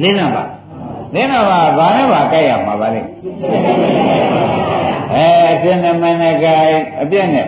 [0.00, 0.44] လင်းနာပါ
[1.14, 3.08] လင်းနာပါဘာနဲ့ပါကြိုက်ရမှာပါလိမ့်
[5.14, 6.54] အဲအပြည့်နဲ့မနဲ့ကဲ
[7.00, 7.46] အပြည့်နဲ့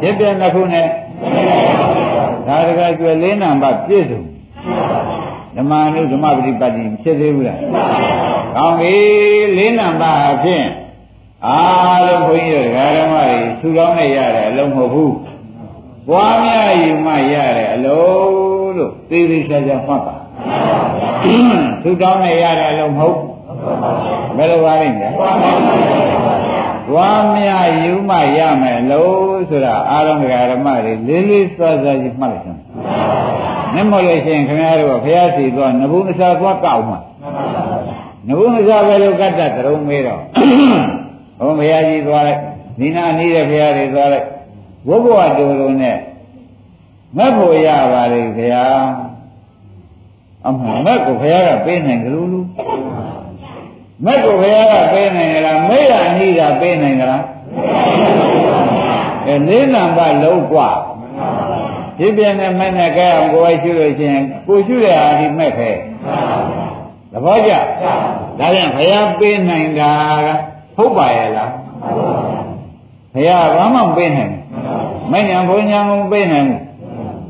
[0.00, 0.86] ဖြစ်ပြနှစ်ခုနဲ့
[2.46, 4.22] ဒါတကကျွယ်လေးနံပါတ်ပြည့်စုံ
[5.56, 7.58] ဓမ္မနုဓမ္မပฏิပတ်တိဖြစ်သေးဘူးလား
[8.56, 8.94] ကောင်းပြီ
[9.56, 10.66] လေးနံပါတ်အဖြစ်
[11.46, 15.14] အားလုံးဘုန်းကြီးတို့ဓမ္မတွေထူကောင်းနဲ့ရတယ်အလုံးမဟုတ်ဘူး
[16.08, 20.16] ပွားများယူမှရတယ်အလုံးလို့သိသိချာချာမှတ်ပါ
[21.82, 23.18] ထူကောင်းနဲ့ရတယ်အလုံးမဟုတ်
[24.36, 30.20] ဘယ်လိုပါလိမ့်လဲပွားများယူမှရမယ်လို့ဆိုတာအားလုံး
[30.52, 32.60] ဓမ္မတွေလေးလေးစွာစွာကြီးမှတ်လိုက်စမ်း
[33.74, 36.96] မျက်မှောက်လို့ရှိရင်ခင်ဗျားတို့ကဘုရားစီသွားနဘူးမစားသွားကောက်မှ
[38.27, 40.21] နဘူးမစားပဲလို့ကတ္တသရုံးမေးတော့
[41.39, 42.41] ဘုံဘုရားကြီးသွားလိုက်
[42.79, 44.27] နိနာနီးတဲ့ဘုရားတွေသွားလိုက်
[44.87, 45.97] ဝုဘဝတူတူနဲ့
[47.17, 48.65] မက်ဖို့ရပါလေခင်ဗျာ
[50.47, 52.47] အမှန်မက်ကိုဘုရားကပေးနိုင်ကြလို့လို့
[54.05, 57.23] မက်ကိုဘုရားကပေးနိုင်ကြလားမေးရနီးတာပေးနိုင်ကြလား
[59.27, 60.69] အဲလေးနံပါတ်လုံးกว่า
[61.97, 65.75] ဖြစ်ပြနေမဲ့နဲ့ကြအောင်ကိုယ်ဝိုက်ရှိလို့ရှိရင်ကိုရှိတဲ့အာဒီမဲ့ပဲသ
[67.25, 67.51] ဘောကျ
[68.39, 69.91] ဒါပြန်ဘုရားပေးနိုင်တာ
[70.25, 70.27] က
[70.75, 71.51] ဟုတ်ပါရဲ့လား
[73.13, 74.41] ဘုရားဘာမှမပေးနိုင်ဘူး
[75.11, 76.61] မဉ္ဇဉ်ဘုံညာကိုပေးနိုင်ဘူး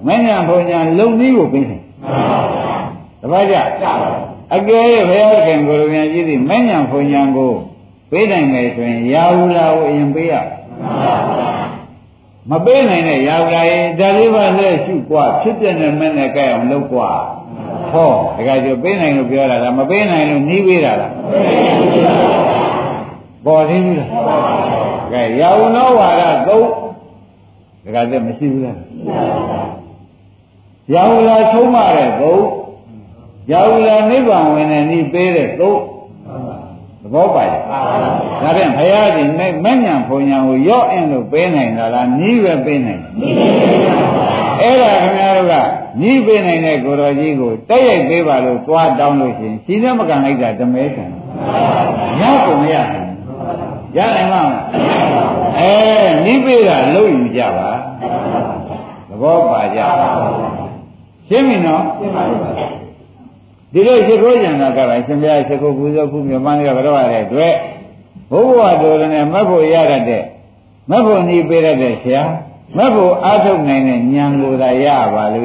[0.08, 1.84] မဉ္ဇဉ်ဘုံညာလုံနည်းကိုပေးနိုင်
[3.22, 3.56] သဘောကျ
[4.56, 7.52] အကယ်၍ဘုရားခင်ကိုယ်တော်များကြီးသည်မဉ္ဇဉ်ဘုံညာကို
[8.12, 10.34] ပေးနိုင်မယ်ဆိုရင်ရာဟုလာကိုအရင်ပေးရ
[12.50, 17.12] မပေးနိုင်တဲ့ရာဟုလာရင်ဒါလေးပါလက်ရှုกว่าဖြစ်တဲ့နဲ့မဲ့နဲ့ကြိုက်အောင်လုပ်กว่า
[17.93, 21.13] ဟောဒါကြကျပေးနိုင်လို့ပြောတာလားမပေးနိုင်လို့နှီးပေးတာလား
[23.45, 24.11] ပေါ်သေးဘူးလား
[25.13, 26.69] ကဲရာဟုနောဝါဒသုံး
[27.95, 28.79] ဒါကြတဲ့မရှိဘူးလား
[30.93, 32.45] ရာဟုလာဆုံးမတဲ့သုံး
[33.51, 35.81] ရာဟုလာနိဗ္ဗာန်ဝင်တဲ့ဤပေးတဲ့သုံး
[37.03, 37.81] သဘောပါရဲ့ဒါ
[38.57, 39.29] ဖြင့်ဘုရားရှင်
[39.65, 43.03] မညံဘုံညာကိုရော့အင်းလို့ပေးနိုင်တာလားနီးပဲပေးနိုင်
[44.61, 45.55] အဲ့ဒါခင်ဗျားတို့က
[46.01, 51.05] နီးပေးနိုင်တဲ့ကိုတော်ကြီးကိုတက်ရိုက်ပေးပါလို့သွားတောင်းလို့ရှိရင်ရှင်သမကံလိုက်တာတမဲခံ
[52.21, 53.11] ရကုန်မရနိုင်
[53.97, 54.43] ရနိုင်မှာ
[55.59, 55.71] အဲ
[56.25, 57.71] နီးပေးတာလုံးယူကြပါ
[59.09, 59.81] သဘောပါကြ
[61.29, 62.25] ရှင်းပြီနော်ရှင်းပါ
[63.73, 67.55] ပြီဒီလိုရှိခိုးကြံတာကလည်းရှင်ပြရှိခိုးပူဇော်ခုမြမန်းကဘရောရတဲ့အတွက်
[68.31, 70.23] ဘုရားတော်လည်းမတ်ဖို့ရတတ်တဲ့
[70.91, 72.23] မတ်ဖို့နေပေးရတဲ့ဆရာ
[72.75, 75.45] မတ်ဖို့အားထုတ်နိုင်တဲ့ဉာဏ်ကိုသာရပါလို့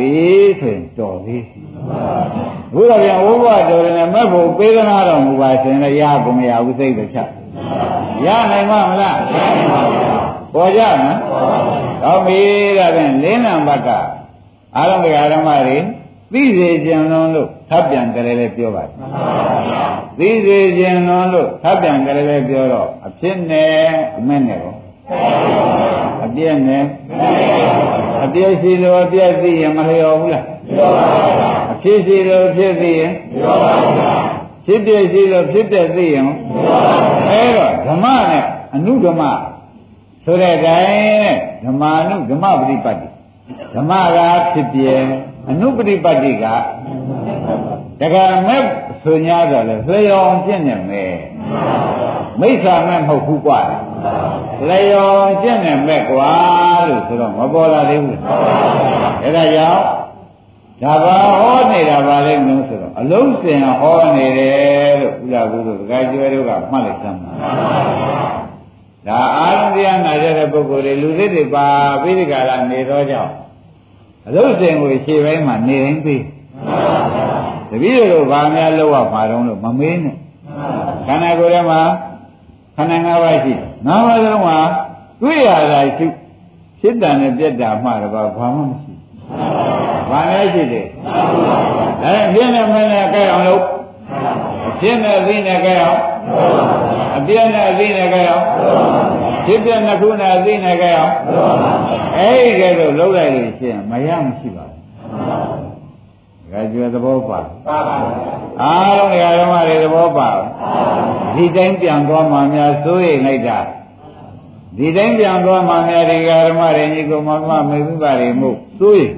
[0.60, 1.44] ဆိုရင်တော်သေး
[2.74, 7.30] ဘုရားပြန်ဘုရားတော်လည်းမတ်ဖို့ပေးသနာတော်မူပါဆိုရင်လည်းရကုန်မရဘူးစိတ်တစ်ချက်
[8.26, 9.18] ရနိုင်မှာမလား
[10.54, 11.18] ပေါ်ကြနော်
[12.04, 12.42] ဟောပြီ
[12.78, 13.90] ဒါဖြင့်လင်းနံဘက်က
[14.76, 15.78] အာရုံကဓမ္မတွေ
[16.34, 18.90] သိစေခြင်းလုံးလို့ထပ်ပြန်ကြလဲလဲပြောပါတယ်
[20.20, 23.76] သိစေခြင်းလုံးလို့ထပ်ပြန်ကြလဲလဲပြောတော့အဖြစ်နဲ့
[24.18, 24.74] အမဲ့နဲ့ရော
[26.25, 26.85] အပြည့်နဲ့
[28.25, 30.45] အပြည့်ရှိလို့အပြည့်သိရင်မလျော်ဘူးလား
[31.73, 33.13] အဖြစ်ရှိလို့ဖြစ်သိရင်
[34.67, 36.27] ဖြစ်ပြရှိလို့ဖြစ်ပြသိရင်
[37.29, 39.23] အဲတော့ဓမ္မနဲ့အနုဓမ္မ
[40.25, 43.09] ဆိုတဲ့တိုင်းဓမ္မာနုဓမ္မပฏิပတ်တိ
[43.75, 44.19] ဓမ္မက
[44.53, 44.83] ဖြစ်ပြ
[45.51, 46.45] အနုပฏิပတ်တိက
[48.01, 48.63] တကယ်မဲ့
[49.03, 51.17] ဆို냐တော့လေသေရောင်ပြင့်နေမယ်
[52.41, 53.90] မိစ္ဆာမဲ့မဟုတ်ဘူးကွာလေရော
[55.26, 56.32] င်ပြင့်နေမဲ့ကွာ
[56.88, 58.20] လို့ဆိုတော့မပေါ်လာသေးဘူး
[59.24, 59.82] အဲဒါကြောင့်
[60.84, 67.32] ဒါပါဟောနေတာပါလေမလို့ဆိုတော့အလုံးစင်ဟောနေတယ်လို့ဥလာဘူးတို့ဒကာကျွဲတို့ကမှတ်လိုက်သမ်းပါ
[69.08, 71.66] ဒါအာရုံတရားနာရတဲ့ပုဂ္ဂိုလ်တွေလူသစ်တွေပါ
[72.04, 73.32] ပိဋကလာနေတော့ကြောင့်
[74.28, 76.24] အလုံးစင်ကိုခြေပိုင်းမှာနေတိုင်းပြီး
[77.70, 80.16] တပည့်တို့ဘာများလောက်ရမှာတော့လို့မမေးနဲ့
[81.08, 81.82] ခန္ဓာကိုယ်ထဲမှာ
[82.76, 83.54] ခန္ဓာ၅ပါးရှိ
[83.88, 84.58] ၅ပါးလုံးမှာ
[85.22, 86.08] တွေ့ရတာရှိ
[86.80, 88.94] ဖြစ်တာနဲ့ပြက်တာမှတော့ဘာမှမရှိ
[90.10, 90.88] ဘာများရှိတယ်
[92.04, 93.64] အဲပြင်းနဲ့မင်းနဲ့ကြိုက်အောင်လို့
[94.70, 96.02] အဖြစ်နဲ့အသိနဲ့ကြိုက်အောင်
[97.18, 98.46] အပြည့်နဲ့အသိနဲ့ကြိုက်အောင်
[99.46, 101.14] ဖြစ်ပြနှစ်ခုနဲ့အသိနဲ့ကြိုက်အောင်
[102.18, 105.61] အဲ့ဒီကဲတော့လုံးလိုက်လို့ရှိရင်မရမရှိပါဘူး
[106.52, 107.98] ဒါကျွဲသဘောပါပါပါ
[108.62, 110.30] အားလုံးတရားဓမ္မတွေသဘောပါ
[111.36, 113.60] ဒီတိုင်းပြန်သွားမှများစိုးရိမ်လိုက်တာ
[114.78, 119.16] ဒီတိုင်းပြန်သွားမှများဒီဓမ္မတွေညီကောင်မမမေဘူးပါတွေမို့စိုးရိမ်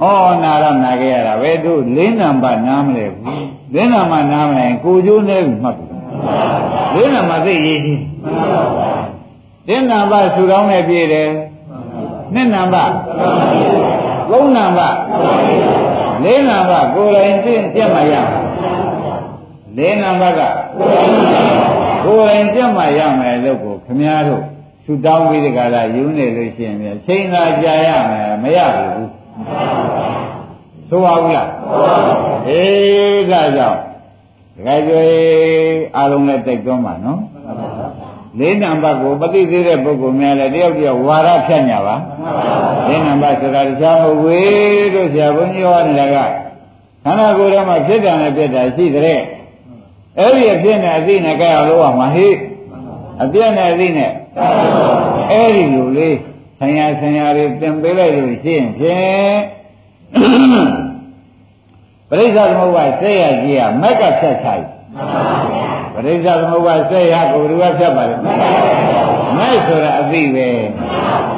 [0.00, 5.86] ဟောနာရနာခဲ့ရတာပဲတို့လေးနံပါတ်နားမလဲဘူးလေးနံပါတ်နားမလဲကိုကျိုးနေပြီမှတ်ပြီ
[6.94, 8.02] လေးနံပါတ်သိရေးကြီး
[9.68, 11.28] လေးနံပါတ်ဆူတောင်းနဲ့ပြည့်တယ်
[12.34, 12.92] နှစ်နံပါတ်
[14.30, 14.96] သုံးနံပါတ်
[16.24, 18.14] လေးနံပါတ်ကိုယ်တိုင်သိပြတ်မှရ
[19.76, 20.42] လေးနံပါတ်က
[22.04, 24.44] ကိုကိုယ်တိုင်ကြက်မှရမယ်လို့ကိုခမည်းတော်
[24.84, 29.10] သူတောင်းပြီးဒီကလာယူနေလို့ရှိရင်ပြန်ချိန်သာကြာရမယ်မရဘူး
[30.88, 31.50] ဆိုပါဘူးလား
[32.48, 33.78] အေးဒါကြောင့်
[34.56, 37.20] ဒကာကျွေးအားလုံးနဲ့တိုက်တွန်းပါနော်
[38.38, 41.96] လေးနံပါတ်ကိုပฏิသေးတဲ့ပုဂ္ဂိုလ်များလည်းတယောက်တယောက်ဝါရဖြတ်ညာပါ
[42.88, 46.16] လေးနံပါတ်ဆိုတာတရားမဟုတ်ဝေးလို့ဆရာဘုန်းကြီးဟောနေတာက
[47.04, 49.20] ခန္ဓာကိုယ်ထဲမှာဖြစ်တာနဲ့ပြက်တာရှိတဲ့
[50.18, 52.28] အဲ့ဒီအဖြစ်နဲ့အသိနဲ့ကြရလို့ကမဟိ
[53.22, 54.10] အပြည့်နဲ့အသိနဲ့
[55.30, 56.16] အဲ့ဒီလိုလေး
[56.58, 59.36] ဆံရဆံရတွေသင်ပေးလိုက်လို့ရှိရင်ဖြင့်
[62.08, 68.16] ပရိစ္ဆသမုပ္ပါဆက်ရကြီးကမက်ကဖြတ်ချလိုက်ပ ရိစ္ဆသမုပ္ပါဆက်ရကိုဘယ်သူကဖြတ်ပါလဲ
[69.36, 70.48] မက်ဆိုတာအသိပဲ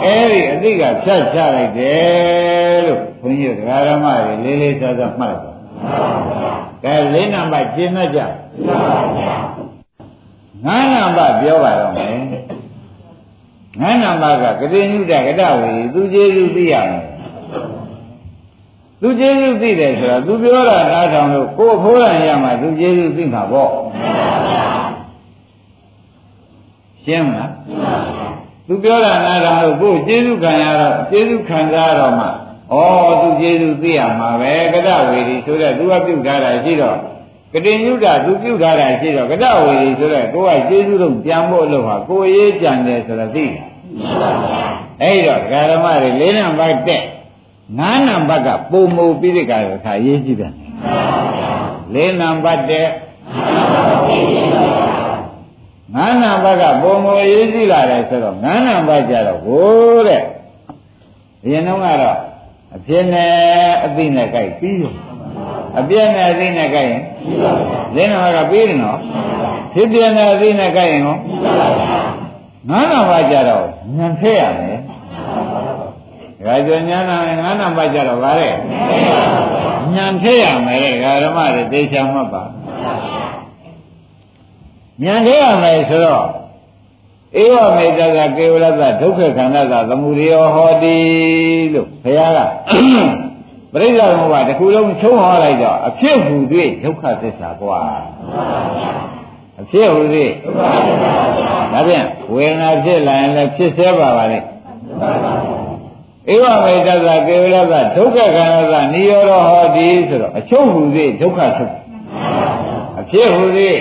[0.04, 5.52] အဲ့ဒီအသိကဖြတ်ချလိုက်တယ်လို့ဘုန်းကြီးတရားဓမ္မတွေလေးလေးစားစားမှတ်လိုက်ပါ
[6.84, 8.20] ကဲလေးနံပါတ်ကျင့်တတ်ကြ
[10.66, 12.16] ငါးနံပါတ်ပြောပါတော့မယ်
[13.80, 17.09] ငါးနံပါတ်ကကတိညုတကတဝေသူကျေစုသိရမယ်
[19.00, 23.70] သူကျေးဇူးသိတယ်ဆိုတာသူပြောတာနားထောင်လို့ကိုယ်ဖိုးရရမှာသူကျေးဇူးသိမှာပေါ့
[27.04, 27.50] ရှင်းမလား
[28.68, 32.28] သူပြောတာနားထောင်လို့ကိုယ်ကျေးဇူးခံရတော့ကျေးဇူးခံစားရတော့မှဩ
[33.22, 36.96] သူကျေးဇူးသိရမှာပဲကတဝေဒီဆိုတဲ့သူကပြုတ်ထားတာရှိတော့
[37.52, 43.64] ကတိညုတာသူပြုတ်ထားတာရှိတော့ကတဝေဒီဆိုတဲ့ကိုယ်ကကျေးဇူးတော့ပြန်ဖို့လို့ဟာကိုယ်ရေးကြံတယ်ဆိုတော့သိတယ်
[45.02, 47.04] အဲ့တော့ဓမ္မတွေလေးနံပါတ်တက်
[47.78, 50.52] ငါးနံပါတ်ကပုံမူပြီးတဲ့ကရခါရေးကြည့်တယ်
[51.94, 52.86] လေးနံပါတ်တဲ့
[55.94, 60.22] ငါးနံပါတ်ကပုံမူရေးကြည့်လာတယ်ဆိုတော့ငါးနံပါတ်ကြတော့ဟိုးတဲ့
[61.44, 62.18] ဘယ်နှုံးကတော့
[62.76, 63.32] အဖြစ်နဲ့
[63.84, 64.94] အသိနဲ့ကြိုက်ပြီးရော
[65.78, 67.02] အပြည့်နဲ့အသိနဲ့ကြိုက်ရင်
[67.94, 68.98] လေးနံပါတ်ကပြီးတယ်နော်
[69.72, 71.16] ဖြစ်ပြနဲ့အသိနဲ့ကြိုက်ရင်ရော
[72.70, 74.78] ငါးနံပါတ်ကြတော့ညံဖဲ့ရမယ်
[76.46, 78.54] ဒါကြောင့်ညာနာငါးနံပါတ်ကြတော့ဗါတဲ့
[79.94, 82.42] ညံထည့်ရမယ်တဲ့ဓမ္မတွေသိချာမှတ်ပါ
[85.02, 86.28] ညံထည့်ရမယ်ဆိုတော့
[87.42, 90.98] ဧဝမေတ္တကကေဝလသဒုက္ခခန္ဓာသသမုဒယောဟောတိ
[91.74, 92.38] လို့ဘုရားက
[93.72, 96.36] ပရိစ္ဆေသမုပ္ပါတစ်ခုလုံးချုံးဟောလိုက်တော့အဖြစ်ဟူ၍
[96.84, 97.80] ဒုက္ခသစ္စာကွာ
[99.60, 100.02] အဖြစ်ဟူ၍
[101.72, 104.38] ဒါဖြင့်ဝေဒနာဖြစ်လာရင်လည်းဖြစ်သေးပါပါလေ
[106.28, 111.64] ဧဝမေတ္တသကေဝလကဒုက္ခခန္ဓာသနိရောဓဟောတိဆိုတော့အချုပ်ဟူသေးဒုက္ခဆု
[113.00, 113.78] အဖြစ်ဟူသေး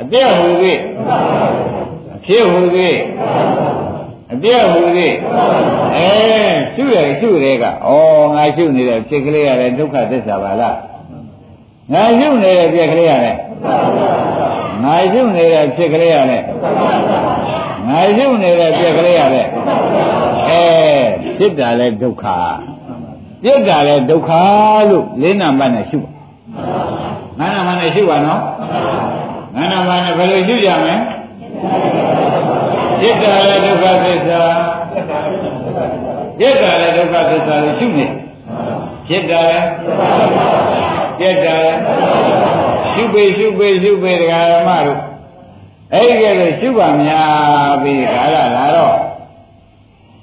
[0.00, 0.78] အပြည့်ဟူသေး
[2.14, 2.96] အဖြစ်ဟူသေး
[4.32, 5.14] အပြည့်ဟူသေး
[5.96, 6.08] အဲ
[6.74, 7.68] ရှုရရှုတဲ့ကဩ
[8.34, 10.76] ငါရှုနေတဲ့ဖြစ်ကလေးရတဲ့ဒုက္ခသစ္စာပါလား
[11.92, 13.36] ငါရှုနေတဲ့ဖြစ်ကလေးရတဲ့
[14.84, 16.42] ငါရှုနေတဲ့ဖြစ်ကလေးရတဲ့
[17.88, 19.46] ငါရှုနေတဲ့ဖြစ်ကလေးရတဲ့
[20.48, 20.64] အဲ
[21.38, 22.24] ဖြစ်တာလဲဒုက္ခ
[23.42, 24.30] ပြစ်တာလဲဒုက္ခ
[24.88, 26.10] လို့လေးနံပါတ်နဲ့ရှုပါ
[27.38, 28.40] ငါးနံပါတ်နဲ့ရှုပါနော်
[29.56, 30.96] ငါးနံပါတ်နဲ့ဘယ်လိုရှုကြမလဲ
[33.00, 34.42] ပြစ်တာလဲဒုက္ခသစ္စာ
[36.38, 38.06] ပြစ်တာလဲဒုက္ခသစ္စာလို့ရှုနေ
[39.08, 39.60] ပြစ်တာလဲ
[41.18, 41.72] ပြစ်တာလဲ
[42.92, 45.00] ရှုပေရှုပေရှုပေတရားဓမ္မတို့
[45.92, 48.96] အဲ့ဒီကဲလို့ရှုပါများပြီးခါလာလာတော့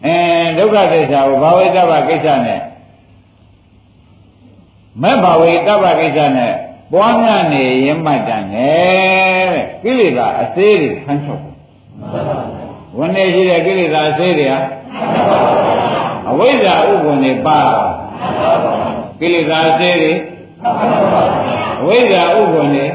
[0.06, 0.18] အဲ
[0.58, 2.62] ဒုက္ခသစ္စာကိုဘာဝေတ္တဗကိစ္စနဲ့
[5.02, 6.54] မဲ့ဘာဝေတ္တဗကိစ္စနဲ့
[6.94, 11.44] ပွားများနေရင်မှတ်တန်တယ်တဲ့ကိလေသာအသေးတွေဆန်းချုပ်
[12.98, 14.60] ဝန်နေရှိတဲ့ကိလေသာအသေးတွေဟာ
[16.30, 17.92] အဝိဇ္ဇာဥပ္ပန်တွေပါတော့
[19.20, 20.12] ကိလေသာအသေးတွေ
[21.82, 22.86] အဝိဇ္ဇာဥပ္ပန်တွေ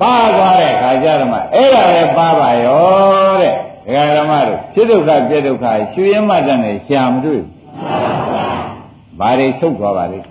[0.00, 10.26] ပါသွားတဲ့ခါကျတော့မှအဲ့ဒါလည်းပါပါရောတဲ့ ဒကာဓမ္မတို့ဖြစ်ဒုက္ခပြည့်ဒုက္ခရှုရင်းမှတတ်နေရှာမတွေ့ဘူးဘာတွေချုပ်သွားပါလိမ့်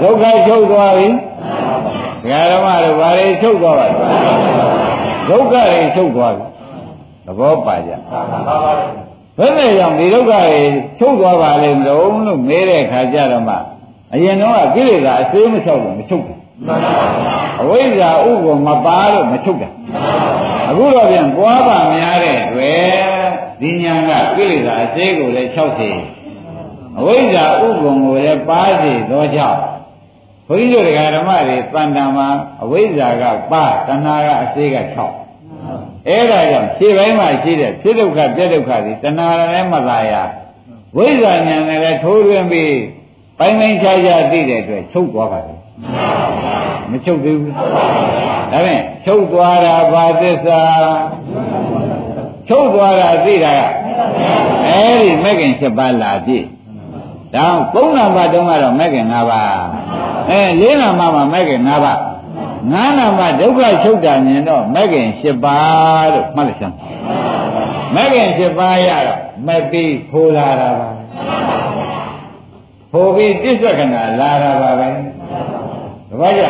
[0.00, 1.08] ဒုက္ခချုပ်သွားပြီ
[2.22, 3.94] ဒကာဓမ္မတို့ဘာတွေချုပ်သွားပါလဲ
[5.30, 6.44] ဒုက္ခတွေချုပ်သွားပြီ
[7.26, 7.90] သဘောပါကြ
[9.38, 10.62] ဘယ်နဲ့ကြောင့်ဒီဒုက္ခတွေ
[10.98, 13.56] ချုပ်သွားပါလိမ့်မလို့လို့မေးတဲ့ခါကျတော့မှ
[14.14, 16.38] အရင်တော့ကိလေသာအသေးမချုပ်ဘူးမချုပ်ဘူး
[17.60, 19.70] အဝိဇ္ဇာဥပ္ပမပါလို့မချုပ်တာ
[20.74, 22.82] အခုတော့ပြန်ပွားပါများတဲ့တွေ့
[23.60, 25.50] ဒီညာကကိလေသာအသေးကိုလည်း
[26.24, 29.60] 60အဝိဇ္ဇာဥပ္ပံကိုလည်းပါစေသောကြောင့်
[30.48, 32.28] ဘုန်းကြီးတို့ဓမ္မတွေတန်တံမှာ
[32.62, 34.76] အဝိဇ္ဇာကပါတဏှာကအသေးက
[35.42, 40.12] 6အဲ့ဒါကြောင့်ခြေပိုင်းမှာရှိတဲ့ဖြစ်ဒုက္ခပြက်ဒုက္ခတွေတဏှာလည်းမသာရ
[40.96, 42.76] ဝိဇ္ဇာဉာဏ်နဲ့လည်းထိုးထွင်းပြီး
[43.38, 45.53] ပိုင်းပိုင်းခြားခြားသိတဲ့အတွက်ချုပ်သွားပါလေ
[46.90, 47.64] မချုပ်သေးဘူးဒါ
[48.52, 50.60] ဖြင့်ချုပ်သွားတာဘာသစ္စာ
[52.48, 53.60] ချုပ်သွားတာသိတာက
[54.68, 56.44] အဲဒီမဲ့ခင်7ပါးလာပြည့်
[57.34, 59.52] ဒါသုံးနာပါတုန်းကတော့မဲ့ခင်5ပါး
[60.30, 62.00] အဲလေးနာမှမှမဲ့ခင်5ပါး
[62.72, 66.76] ငါးနာမှဒုက္ခချုပ်တာမြင်တော့မဲ့ခင်7ပါးလို့မှတ်လိုက်စမ်း
[67.94, 70.88] မဲ့ခင်7ပါးရတော့မပြီးဖိုးလာတာပါ
[72.92, 74.88] ဖိုးပြီးပြစ္ဆကနာလာတာပါပဲ
[76.14, 76.44] တပည့်ကြ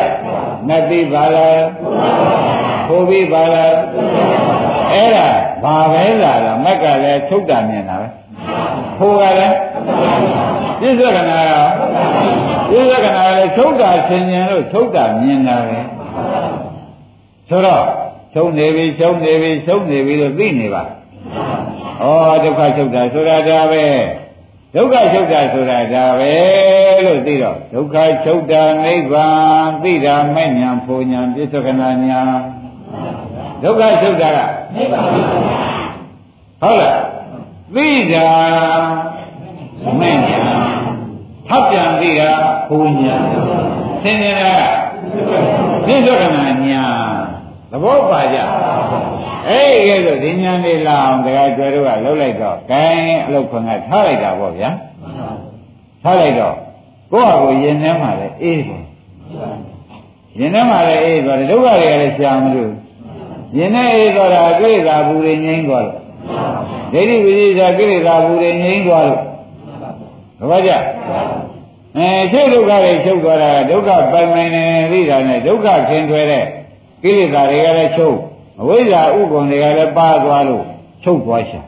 [0.67, 1.63] မပြီးပါလား
[2.87, 3.73] ဖိုးပြီးပါလား
[4.91, 5.27] အဲ့ဒါ
[5.63, 8.07] ဘာပဲလာတာမက်ကလည်းထုတ်တာမြင်တာပဲ
[8.97, 9.55] ဖိုးကလည်း
[10.79, 11.65] ပြစ္ဆကနာရော
[12.69, 15.79] ပြစ္ဆကနာလည်းထုတ်တာဆင်ញင်လို့ထုတ်တာမြင်တာပဲ
[17.49, 17.83] ဆိုတော့
[18.33, 20.83] ချုပ်နေပြီချုပ်နေပြီချုပ်နေပြီလို့သိနေပါ
[22.01, 22.05] ဩ
[22.43, 23.83] ဒုက္ခချုပ်တာဆိုတာဒါပဲ
[24.75, 26.33] ဒုက္ခချုပ်တာဆိုတာဒါပဲ
[27.05, 27.95] လို့သိတော့ဒုက္ခ
[28.25, 32.21] ချုပ်တာနိဗ္ဗာန်သိတာမဲ့ညာဖို့ညာပြစ္ဆကနာညာ
[33.63, 34.39] ဒုက္ခချုပ်တာက
[34.75, 35.03] နိဗ္ဗာန်
[36.61, 36.99] ဟုတ်လား
[37.75, 38.29] သိတာ
[39.99, 40.41] မဲ့ညာ
[41.47, 42.31] ထပ်ပြန်သိတာ
[42.67, 43.15] ဖို့ညာ
[44.03, 44.61] သင်နေတာက
[45.85, 46.83] ပြစ္ဆကနာညာ
[47.71, 48.37] သဘောပါကြ
[49.47, 54.69] အဲ့ဒီကဲဆိုဒီညာလေးလာအောင်တရားကျွဲတို့ကလှုပ်လိုက်တော့ဂိုင်းအလုတ်ခွန်ကထားလိုက်တာပေါ့ဗျာ
[56.03, 56.55] ထားလိုက်တော့
[57.11, 58.83] ကိုယ့်ဟာကိုရင်ထဲမှာလည်းအေးတယ်
[60.39, 62.71] ရင်ထဲမှာလည်းအေးသွားတယ်ဒုက္ခတွေကလည်းရှားမလို့
[63.57, 65.99] ရင်ထဲအေးသွားတာကိလေသာဘူးတွေငြိမ်းသွားလို့
[66.93, 69.21] ဒိဋ္ဌိဝိသေသာကိလေသာဘူးတွေငြိမ်းသွားလို့
[70.39, 70.71] သဘောကျ
[71.97, 76.45] အဲချုပ်ဒုက္ခတွေချုပ်သွားတာဒုက္ခပိုင်ပိုင်နေသိတာနဲ့ဒုက္ခခင်ထွဲတဲ့
[77.03, 78.17] ကိလေသာတွေကလည်းချုပ်
[78.60, 80.64] အဝိဇ္ဇာဥက္ကုံတွေကလည်းပါသွားလို့
[81.04, 81.60] ချုပ်သွားရှာ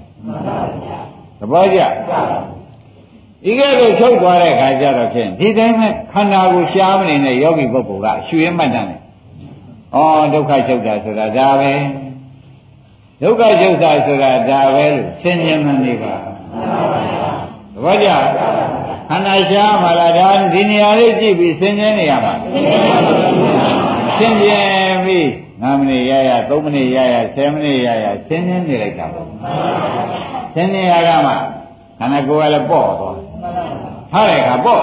[1.39, 1.81] သဘောကျ
[3.45, 9.99] ဒီကဲတော့ချုပ်သွားတဲ့ခါကျတော့ဖြင့်ဒီတိုင်းနဲ့ခန္ဓာကိုရှားမနေတဲ့ယောဂီပုဂ္ဂိုလ်ကရွှေမှတ်တယ်ဩ
[10.35, 11.73] ဒုက္ခချုပ်တာဆိုတာဒါပဲ
[13.23, 16.15] ဒုက္ခချုပ်တာဆိုတာဒါပဲလို့ဆင်ញင်မှန်နေပါ
[17.75, 18.09] သဘောကျ
[19.09, 22.35] ခန္ဓာရှားမှာလားဒါဒီနေရာလေးကြည့်ပြီးဆင်ញင်နေရမှာ
[24.19, 25.29] ဆင်ញင်ပြီး
[25.62, 29.28] 9မိနစ်ရရ3မိနစ်ရရ10မိနစ်ရရဆင်းနေနေလိုက်တာပေါ့
[30.54, 31.32] ဆင်းနေရကမှ
[32.00, 33.18] ခန္ဓာကိုယ်ကလည်းပေါ့သွား
[34.12, 34.82] ထားတဲ့အခါပေါ့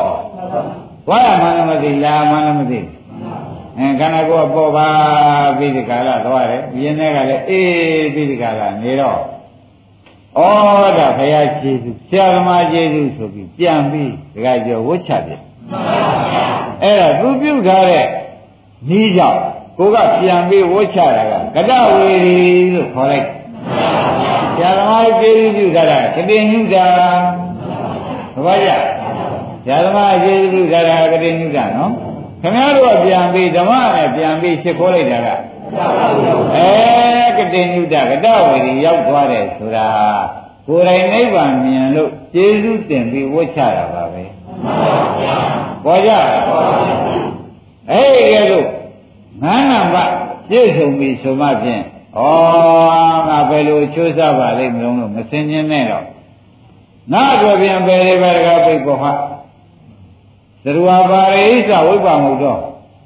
[1.07, 2.81] သွားရမှလည်းမသိလာမှလည်းမသိ
[3.79, 4.89] အဲခန္ဓာကိုယ်ကပေါ့ပါ
[5.59, 9.18] ပြီးဒီကာလသွားတယ်ယင်းတဲ့ကလည်းအေးပြီးဒီကာလနေတော့
[10.37, 10.41] ဩ
[10.99, 15.41] ဒါဘုရားကျေးဇူးဆရာသမားကျေးဇူးဆိုပြီးပြန်ပြီးဒကာကျော်ဝှချတယ်
[16.83, 18.07] အဲ့ဒါသူပြုထားတဲ့
[18.99, 19.41] ဤကြောင့်
[19.79, 22.39] ကိုကပြန်ပြီးဝှချတာကကတဝေရီ
[22.75, 23.29] လို့ခေါ်လိုက်
[24.57, 26.87] ဆရာသမားကျေးဇူးပြုထားတာကတိညုတာ
[28.35, 28.70] သဘောကျ
[29.64, 31.93] ဆရာသမားကျေးဇူးပြုထားတာကတိညုတာနော်
[32.43, 35.29] ခင်ဗျားတို့ကပြန်ပြီးဓမ္မနဲ့ပြန်ပြီးရှ िख ိုးလိုက်တာက
[36.57, 36.70] အဲ
[37.39, 39.89] ကတိညုတာကတဝေရီရောက်သွားတယ်ဆိုတာ
[40.66, 44.25] ကိုယ်တိုင်နိဗ္ဗာန်မြင်လို့ကျေးဇူးတင်ပြီးဝှချတာပါပဲ
[45.85, 46.11] ပေါ်ကြ
[47.91, 48.66] အဲ့ဒီကဲလို့
[49.45, 50.12] ငါးနံပါတ်
[50.49, 51.82] ပြည့်စုံပြီဆိုမှဖြင့်
[52.18, 52.20] ဩ
[53.28, 56.05] ငါဘယ်လိုချိုးစားပါလိမ့်မလို့မစင်ခြင်းနဲ့တော့
[57.12, 59.12] ငါအတွက်ပြန်ပဲလေးပဲတကားပိတ်ပေါ်ဟာ
[60.64, 62.61] သရဝပါရိစ္ဆဝိပ္ပမုတ်တော့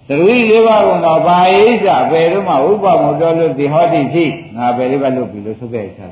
[0.09, 4.25] သရဝိလေးပါးကတော့ပါရိစ္ဆဘယ်တော့မှဝိပ္ပမုတ်တော့လို့ဒီဟောတိရှိ
[4.57, 6.07] ငါဘယ်လေးပါလို့ပြီလို့ဆိုခဲ့ချာ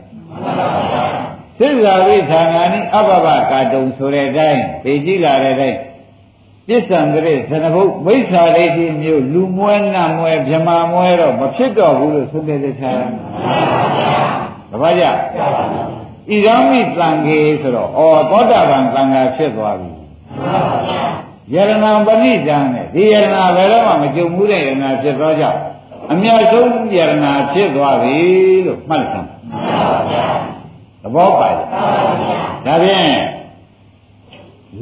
[1.59, 5.79] သစ္စာဝိသံဃာနိအဘဘကာတုံဆိုတဲ့အတိုင်းသိကြည့်လာတဲ့အတိုင်း
[6.69, 15.11] ပစ္စံတရေသနဘုတ်မိစ္ဆာဒိဋ္ဌိမျိုးလူမွဲနတ်မွဲဗြမာမွဲတော့မဖြစ်တော့ဘူးလို့ဆိုခဲ့တဲ့ခြားတပည့်ကြဣ
[16.47, 18.01] ရမိတံခေဆိုတော့ဩ
[18.31, 19.91] သောတာပန်သံဃာဖြစ်သွားပြီ
[21.55, 25.59] ယရဏပဏိတံနဲ့ဒီယရဏဘယ်တော့မှမကြုံဘူးတဲ့ယရဏဖြစ်သောကြောင့်
[26.12, 27.12] အမြတ်ဆုံးယရဏ
[27.53, 28.19] ဖြစ်သွားပြီ
[28.67, 29.29] လို့မှတ်လိုက်
[31.03, 33.36] သဘောပါဒါဖြင့်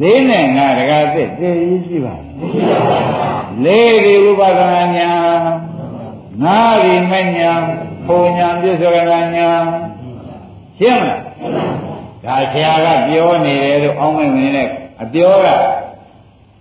[0.00, 2.14] လေးနဲ့ငါတကားသစ်တည်ရည်ရှိပါ
[3.64, 5.10] လေးဒီဥပဒနာညာ
[6.42, 7.52] ငါဒီမညာ
[8.06, 8.98] ပုံညာပြစ္ဆောက
[9.36, 9.50] ညာ
[10.78, 11.20] ရှင်းမလား
[12.24, 14.68] ဒါဆရာကပြောနေတယ်လို့အောင်းမိတ်ဝင်နဲ့
[15.02, 15.46] အပြောက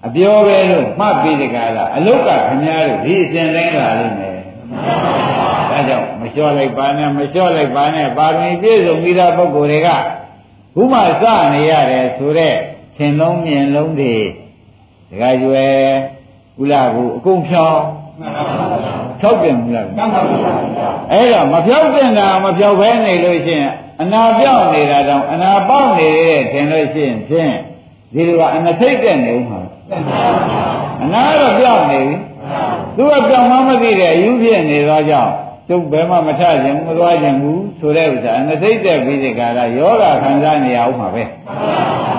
[0.06, 4.38] အပြောပဲလို့မှတ်ပြီးတကားလားအလုတ်ကခင်ဗျားတို့ဒီအစဉ်တိုင်းလာလိမ့်မယ်
[5.70, 9.90] ဒါကြောင့်မလျှော့လိုက်ပါနဲ့မလျှော့လိုက်ပါနဲ့ပါရမီပြည့်စုံပြီးသားပုဂ္ဂိုလ်တွေက
[10.76, 11.24] ဘုမစ
[11.54, 12.58] နေရတယ်ဆိုတော့
[12.98, 14.16] သင်လုံးမြင်လုံးတွေ
[15.10, 15.76] ဒကာကျွယ်
[16.58, 17.82] ကုလကူအကုန်ဖြောင်း
[19.20, 19.88] ဖြောက်ပြန်ဘူးလား
[21.12, 23.72] အဲ့တော့မဖြောက်ပြန်တာမဖြောက်ဘဲနေလို့ရှိရင်
[24.02, 27.54] အနာပြောက်နေတာတောင်အနာပေါက်နေတဲ့ထင်လို့ရှိရင်ဖြင့်
[28.14, 29.62] ဒီလိုကအနာထိတ်တဲ့နေဦးမှာ
[31.04, 32.16] အနာတော့ပြောင်းနေပြီ
[32.96, 35.34] သူကပြောင်းမှမသိတဲ့အယူဖြစ်နေသောကြောင့်
[35.68, 41.24] သူဘယ်မှမထခြင်းမသွားခြင်းဘူးဆိုတဲ့ဥစ္စာငစိတ်တဲ့ပြီးဒီကလာယောဂခံစားနေရအောင်ပါပဲ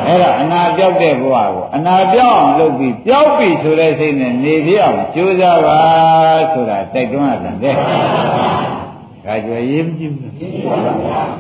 [0.07, 5.79] အဲ့ဒါအနာပြောက်တဲ့ဘဝကိုအနာပြောက်အောင်လုပ်ပြီးပြောက်ပြီဆိုတဲ့စိတ်နဲ့နေပြအောင်ကြိုးစားပါ
[6.53, 7.75] ဆိုတာတိုက်တွန်းရတယ်တဲ့
[9.27, 10.33] ဒါကြွယ်ရေးမကြည့်ဘူး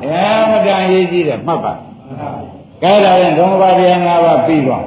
[0.04, 1.72] အဲမတန်ရေးကြည့်တယ်မှတ်ပါ
[2.82, 4.84] ကဲဒါရင်ဒုံဘာတရား၅ပါးပြီးသွား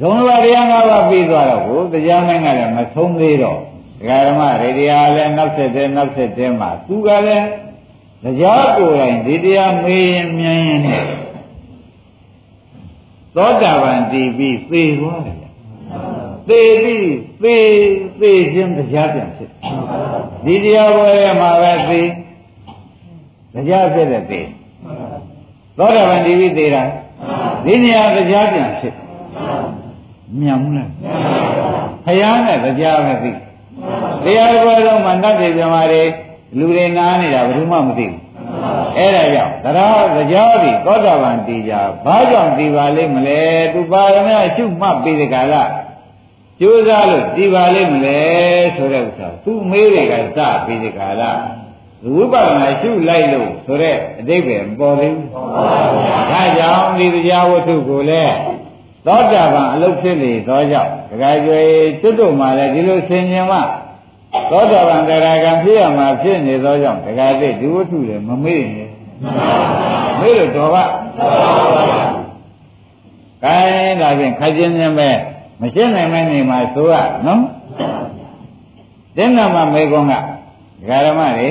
[0.00, 3.73] ဒုံဘာတရား၅ပါးပြီးသွားတော့ကိုတရားမင်းကလည်းမဆုံးသေးတော့ဒကာ
[4.08, 7.48] ဓမ္မရေတရားလည်းနောက်ဆက်တဲ့နောက်ဆက်တဲ့မှာသူကလည်း
[8.24, 11.04] တရားကိုယ်တိုင်ဒီတရားမေးရင်မြင်ရင်နဲ့
[13.36, 15.36] သောတာပန်တည်ပြီးသေသွားတယ်
[16.48, 17.08] သေပြီး
[17.42, 17.56] သေ
[18.20, 19.50] သေခြင်းတရားပြန်ဖြစ်
[20.44, 22.00] ဒီတရားပွဲမှာပဲသေ
[23.54, 24.40] တရားဖြစ်တဲ့သေ
[25.78, 26.82] သောတာပန်တည်ပြီးသေတာ
[27.64, 28.94] ဒီနေရာတရားပြန်ဖြစ်
[30.40, 30.90] မြန်ဘူးလား
[32.04, 33.30] ဘုရားနဲ့တရားပဲသိ
[34.24, 36.02] တရားပွဲတော့မှတတ်တယ်ဇမားတွေ
[36.58, 38.24] လူတွေနားနေတာဘယ်သူမှမသိဘူး
[38.96, 41.72] အဲ့ဒါကြောင့်တရားတရားဒီသောတာပန်တည်ကြ
[42.04, 43.40] ဘာကြောင့်တည်ပါလိမ့်မလဲ
[43.72, 45.62] သူပါရမရှုမှတ်ပြီးဒီကလာ
[46.60, 48.20] ကြိုးစားလို့တည်ပါလိမ့်မလဲ
[48.76, 51.32] ဆိုတဲ့ဥစ္စာသူမေးတွေကစပြီးဒီကလာ
[52.14, 55.28] ဝိပဿနာရှုလိုက်လို့ဆိုတဲ့အတိပ္ပယ်မပေါ်သေးဘူး။
[56.32, 58.34] ဒါကြောင့်ဒီတရားဝတ္ထုကိုလည်း
[59.06, 61.60] သောတာပန်အလုတ်ဖြစ်လေသောကြောင့်ဒကာကျွေ
[62.00, 63.58] ကျွတ်တို့မှလည်းဒီလိုဆင်ញင်မှ
[64.50, 68.88] သောတာပန်တရားကံဖြစ်ရမှာဖြစ်နေသောကြောင့်ဒကာသိဒီဝတ္ထုလည်းမမေ့နဲ့။
[70.20, 70.84] မေ့လို့တော်ပါ။
[73.44, 73.56] ကဲ
[74.00, 75.08] ဒါဖြင့်ခက်ချင်းချင်းပဲ
[75.60, 76.94] မရှင်းနိုင်မနေမှာဆိုရ
[77.26, 77.40] နော်။
[79.16, 80.20] တင်းနာမမေကွန်ကဒ
[80.88, 81.48] ကာရမတွေ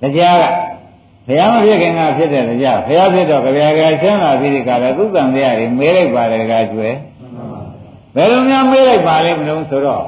[0.00, 0.73] တရားက
[1.26, 6.90] ဘုရားမဖြစ်ခင်ကဖြစ်တဲ့တရားဘုရားဖြစ်တော့ကြပြာကဆင်းလာပြီးဒီကရသုတံတရားတွေမေးလိုက်ပါတယ်ကကျွဲ
[8.14, 10.04] ဘယ်လိုများမေးလိုက်ပါလဲမလို့ဆိုတော့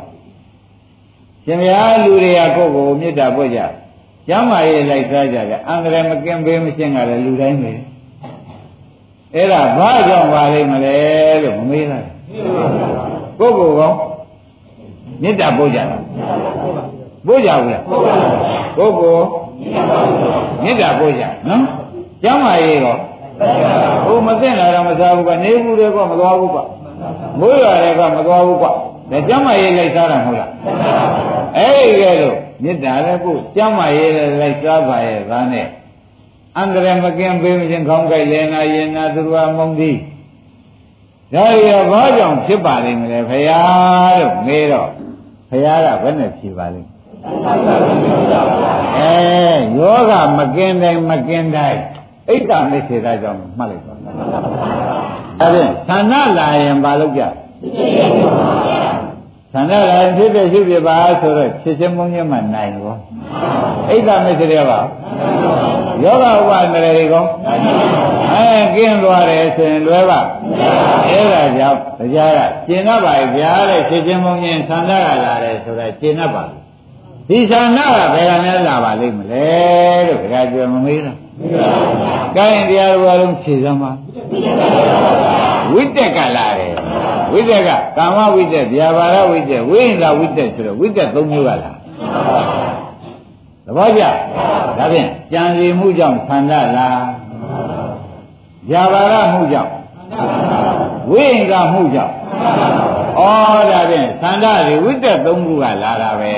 [1.44, 3.60] ရှင်ဘုရားလူတွေကကိုယ့်ကိုမေတ္တာပွက်ကြ
[4.28, 7.72] ကျမ်းမာရေးလိုက်စားကြတယ်အန္တရာယ်မကင်းဘေးမရှင်းကြတယ်လူတိုင်းပဲ
[9.34, 10.96] အဲ့ဒါဘာကြောင့်ပါလိမ့်မလဲ
[11.42, 12.08] လို့မမေးလိုက်
[13.38, 13.90] ကိုယ့်ကိုယ်ကော
[15.22, 15.86] မေတ္တာပွက်ကြတယ်
[17.26, 19.16] ပွက်ကြဘူးလားကိုယ့်ကို
[20.62, 21.62] မေတ္တာပို့ကြနော်
[22.22, 22.98] ကျမ်းမာရေးတော့
[24.04, 26.60] ဟိုမသိလာတော့မစားဘူးကနေဘူးတွေကမသွားဘူးကွ
[27.38, 30.50] မိုးရွာတွေကမသွားဘူးကွဒါကျမ်းမာရေးလိုက်စားတာမဟုတ်လား
[31.56, 35.66] အဲ့ဒီကဲလို့မေတ္တာလည်းကိုကျမ်းမာရေးလည်းလိုက်စားပါရဲ့ဒါနဲ့
[36.56, 39.96] အန္တရာယ်မကင်းပေးမချင်းခေါင်းကိုက်လဲနာရင်နာသူတော်မုံသည်
[41.34, 43.60] ဒါရီဘာကြောင့်ဖြစ်ပါလိမ့်မလဲဖရာ
[44.18, 44.88] လို့မေးတော့
[45.50, 46.88] ဖရာကဘယ်နဲ့ဖြေပါလိမ့်
[48.98, 49.16] အဲ
[49.78, 51.80] ယောဂမကင်းတိုင်းမကင်းတိုင်း
[52.28, 53.94] အိတ်တမိစေတာကြောင့်မှတ်လိုက်ပါ
[55.40, 57.22] အဲ့ဒါဌာနလာရင်ဘာလုပ်ကြ
[59.52, 62.96] ဌာနလာရင်ဖြစ်ဖြစ်ရှိဖြစ်ပါဆိုတော့ဖြစ်ချင်းမုန်းချင်းမှနိုင်ရော
[63.88, 64.80] အိတ်တမိစေရပါ
[66.02, 67.24] ယောဂဥပဒရေတွေကော
[68.32, 70.20] အဲကင်းသွားတယ်ဆိုရင်လွယ်ပါ
[71.08, 76.44] အဲ့ဒါကြောင့်တရားကကျင့်တတ်ပါရဲ့ဗျာတဲ့ဖြစ်ချင်းမုန်းချင်းဌာနကလာတယ်ဆိုတော့ကျင့်တတ်ပါ
[77.28, 79.48] ဒီဌာနကဘယ်ကများလာပါလိမ့်မလဲ
[80.06, 81.18] လို့ခါကြွယ်မမေးတော့။
[82.36, 83.90] ကိုင်းတရားတော်လုံးဖြေစမ်းပါ။
[85.72, 86.72] ဝိတက်ကလာတယ်။
[87.32, 91.70] ဝိတက်ကကာမဝိတက်၊ဗျာပါဒဝိတက်၊ဝိညာဝိတက်ဆိုတော့ဝိတက်၃မျိုးကလာ။
[93.66, 94.02] သဘောကျ။
[94.78, 96.98] ဒါဖြင့်ကြံစီမှုကြောင့်ဆန္ဒလား။
[98.70, 99.70] ဗျာပါဒမှုကြောင့်
[101.10, 102.14] ဝိညာမှုကြောင့်
[103.16, 103.20] ဩ
[103.70, 106.34] ဒါဖြင့်သန္တာတွေဝိတက်သုံးခုကလာတာပဲ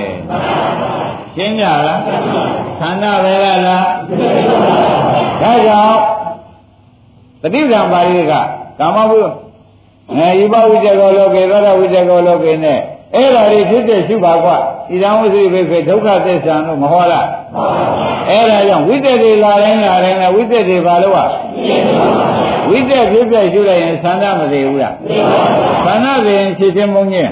[1.36, 2.00] ရှင်းကြလား
[2.80, 3.78] သန္တာပဲလားဒါ
[5.66, 6.00] ကြောင့်
[7.42, 8.32] တတိယပါဠိက
[8.78, 9.18] ကာမဘု
[10.10, 12.78] အဲဤဘဝိတ္တကောလောကေသောတာဝိတ္တကောလောကေနဲ့
[13.14, 14.56] အဲ့ဒါတွေဖြစ်တဲ့ရှုပါကွာ
[14.91, 17.27] ဣဒံဝိသိဘေခေဒုက္ခသစ္စာလို့မဟောလား
[18.29, 21.27] အဲ့ဒါကြောင့်ဝိတ္တတွေလာတိုင်းလာတိုင်းဝိတ္တတွေဘာလို့อ่ะ
[22.69, 24.95] ဝိတ္တဖြစ်ပြရှုလိုက်ရင်သန္တာမသေးဘူးလား
[25.85, 27.31] သန္တာသေးရင်ဖြစ်ချင်းမုံချင်း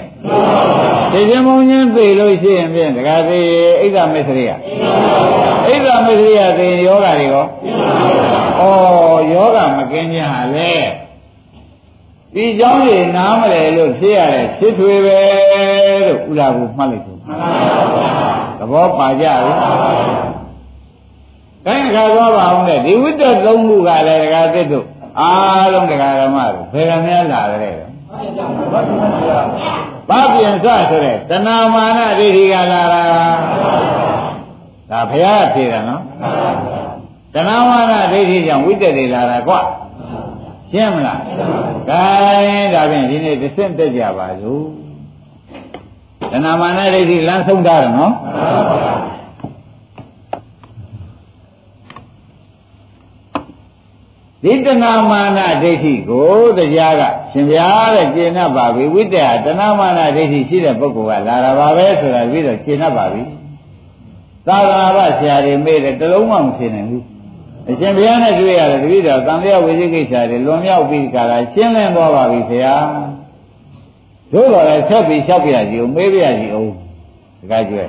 [1.12, 3.48] ဖြစ်ချင်းမုံချင်းသိလို့ရှိရင်ဖြင့်တခါသေး
[3.82, 4.52] အိဒ္ဓမစ္စရိယ
[5.68, 7.46] အိဒ္ဓမစ္စရိယသိရင်ယောဂတွေရော
[8.60, 8.64] ဩ
[9.34, 10.74] ယောဂမကင်းခြင်းဟာလေ
[12.34, 15.20] ဒီเจ้าတွေနားမလဲလို့ဖြစ်ရတယ်ဖြစ်ထွေပဲ
[16.06, 17.37] လို့ဥလာဘူးမှတ်လိုက် တယ်
[18.59, 19.53] သဘောပါကြပြီ
[21.67, 24.87] တိုင်းခါသွားပါအောင်လေဒီဝိတ္တသုံးခုကလည်းတခါသစ်တို့
[25.21, 27.71] အားလုံးတရားဓမ္မတွေဘယ်ကများလာကြလဲ
[30.09, 33.03] ဘာပြန်စဆိုတဲ့တဏမာနဒိဋ္ဌိကလာတာ
[34.91, 36.03] ဒါဘုရားဖြေတာနော်
[37.35, 39.55] တဏမာနဒိဋ္ဌိကြောင့်ဝိတ္တတွေလာတာကွ
[40.73, 41.21] ရှင်းမလား
[41.91, 42.05] ကဲ
[42.75, 44.86] ဒါဖြင့်ဒီနေ့တစ်ဆင့်တက်ကြပါစို့
[46.33, 48.13] တဏမာနဒိဋ္ဌိလမ်းဆုံးတာနော်
[54.43, 57.03] ဒီတဏမာနဒိဋ္ဌိကိုတရားက
[57.33, 63.23] ရှင်ဗျာတဲ့ကျင့်납ပါပြီဝိတ္တဟာတဏမာနဒိဋ္ဌိရှိတဲ့ပုဂ္ဂိုလ်ကလာတာပါပဲဆိုတာပြီးတော့ကျင့်납ပါပြီ
[64.47, 67.05] သာသနာ့ဆရာတွေမေးတယ်တလုံးမှမရှင်းနိုင်ဘူး
[67.71, 72.75] အရှင်ဘုရားနဲ့တွေ့ရတယ်တပည့်တော်သံဃာဝိသိကိစ္စတွေလွန်မြောက်ပြီးကြတာရှင်းလင်းသွားပါပြီဆရာ
[74.33, 76.71] တို့တော်လည်းဆက်ပြီးလျှောက်ပြရစီအောင်မေးပြရစီအောင်
[77.41, 77.85] တခါကျွဲ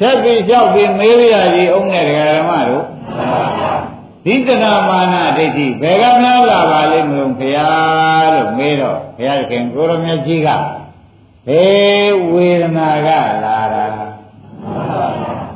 [0.00, 2.84] ဆက်ပြီးလျှောက်ပြီးမေးပြရစီအောင်နဲ့ဒကာဓမ္မတို့
[4.24, 7.68] ဒီတဏမာနဒိဋ္ဌိဘယ်ကများလာပါလိမ့်မလို့ခင်ဗျာ
[8.34, 10.48] လို့မေးတော့ဘုရားခင်ကိုရမြတ်ကြီးက
[11.46, 13.08] ဟေးဝေဒနာက
[13.44, 13.84] လာတာ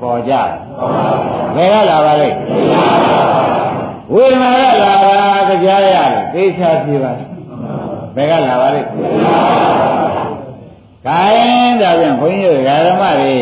[0.00, 0.32] ပေါ်ကြ
[1.54, 2.38] ဘယ်ကလာပါလိမ့်
[4.12, 7.12] ဝေဒနာကလာတာကြားရတယ်သိချာပြပါ
[8.16, 8.88] ဘယ်ကလာပါလိမ့်
[11.06, 13.34] ခိုင်းဒါပြန်ဘုန်းကြီးတို့ဓမ္မတွေ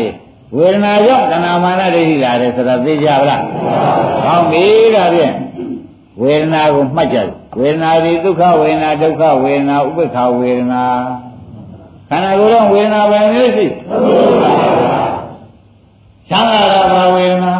[0.57, 3.43] ဝေဒနာကြောင့်တဏမာနဒိဋ္ဌိလာတယ်ဆိုတာသိကြပါလား
[4.25, 4.63] ကောင်းပြီ
[4.95, 5.33] ဒါဖြင့်
[6.21, 10.83] ဝေဒနာကိုမှတ်ကြတယ်ဝေဒနာဒီဒုက္ခဝေဒနာဒုက္ခဝေဒနာဥပ္ပခဝေဒနာ
[12.09, 13.65] ခန္ဓာကိုယ်တော့ဝေဒနာပဲမျိုးရှိ
[16.29, 17.53] ချမ်းသာတာဘာဝေဒနာ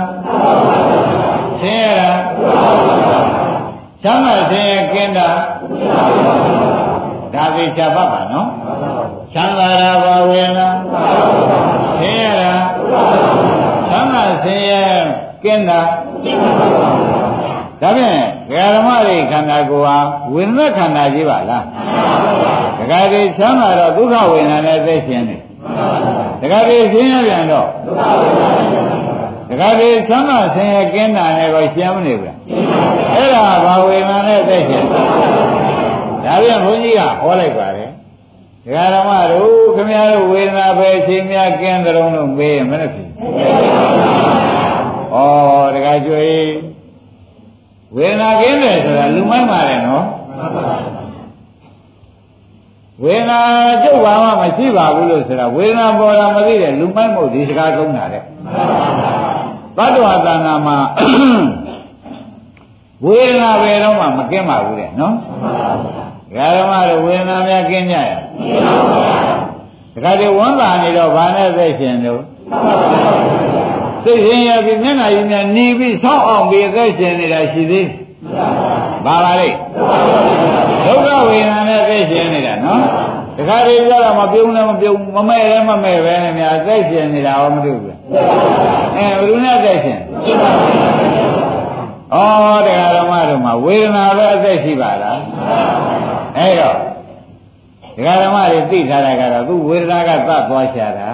[1.62, 2.10] ဆင်းရဲတာ
[4.04, 5.30] ချမ်းသာဆင်းရဲကင်းတာ
[7.40, 8.48] ဒါသိချပါပါနော်
[9.34, 10.68] ချမ်းသာတာဘာဝေဒနာ
[12.00, 12.54] ဆင်းရဲတာ
[13.90, 14.84] ချမ်းသာဆင်းရဲ
[15.44, 15.80] ကင်းတာ
[17.82, 18.18] ဒါဖြင့်
[18.76, 19.98] ဓမ္မတွေခန္ဓာကိုယ်ဟာ
[20.34, 21.64] ဝိညာဉ်ခန္ဓာကြီးပါလား
[22.80, 25.38] ဒကာတွေချမ်းသာတော့ဒုက္ခဝေဒနာနဲ့သိရှင်နေ
[26.42, 27.68] ဒကာတွေရှင်းရပြန်တော့
[29.50, 32.38] ဒကာတွေချမ်းသာဆင်းရဲကင်းတာနဲ့ကိုရှင်းမနေဘူးလား
[33.16, 34.84] အဲ့ဒါဘာဝေဒနာနဲ့သိရှင်
[36.30, 37.90] ဒါပြန်ဘုန်းကြီးကဟောလိုက်ပါတယ်
[38.66, 43.08] ဒကာဓမ္မတို့ခင်ဗျားတို့ဝေဒနာပဲအချိန်များကင်းတဲ့လုံးလို့မေးရင်မနဲ့ဖြစ်
[45.14, 45.18] ဩ
[45.76, 46.50] ဒကာကျွေး
[47.96, 50.06] ဝေဒနာကင်းတယ်ဆိုတာလူမိုက်ပါတယ်နော်
[53.04, 53.40] ဝေဒနာ
[53.84, 58.24] ကျုပ်ဘာမှမရှိပါဘူးလို့ဆိုတာဝေဒနာပေါ်တာမသိတဲ့လူမိုက်မို့ဒီစကားသုံးတာတဲ့
[59.78, 60.78] သတ္တဝါသဏ္ဍာန်မှာ
[63.06, 65.16] ဝေဒနာပဲတော့မှမကင်းပါဘူးတဲ့နော်
[66.36, 68.12] ဓမ္မတို့ဝေဒနာများကင်းကြရ
[69.94, 72.22] တခါတည်းဝမ်းသာနေတော့ဘာနဲ့သိရှင်တို့
[74.04, 77.88] သိရှင်ရပြီမျက်နှာကြီးများหนีပြီးဆောင်းအောင်ပြီးသိရှင်နေတာရှိသေး
[79.06, 79.58] ဘာပါလိမ့်
[80.86, 82.82] ဒုက္ခဝေဒနာနဲ့သိရှင်နေတာနော်
[83.38, 87.96] တခါတည်းပြောတော့မပြုံးလည်းမပြုံးမမဲ့လည်းမမဲ့ပဲနဲ့များသိရှင်နေတာဟောမတွေ့ဘူး
[88.96, 90.00] အဲဘယ်လိုနဲ့သိရှင်
[92.14, 92.18] ဩ
[92.66, 95.20] တရားဓမ္မတို့မှာဝေဒနာပဲအသက်ရှိပါလား
[96.38, 96.76] အဲ့တော့
[97.96, 101.10] ဒကာဓမ္မတွေသိထားတာကတော့သူဝေဒနာကသတ်သွားချတာ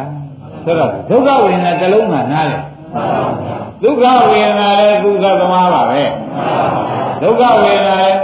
[0.63, 2.57] ဆိုတော့ဒုက္ခဝေဒနာတစ်လုံးကနားလေ
[3.84, 6.03] ဒုက္ခဝေဒနာလည်းသူသသမားပါပဲ
[7.22, 8.20] ဒုက္ခဝေဒနာလည်း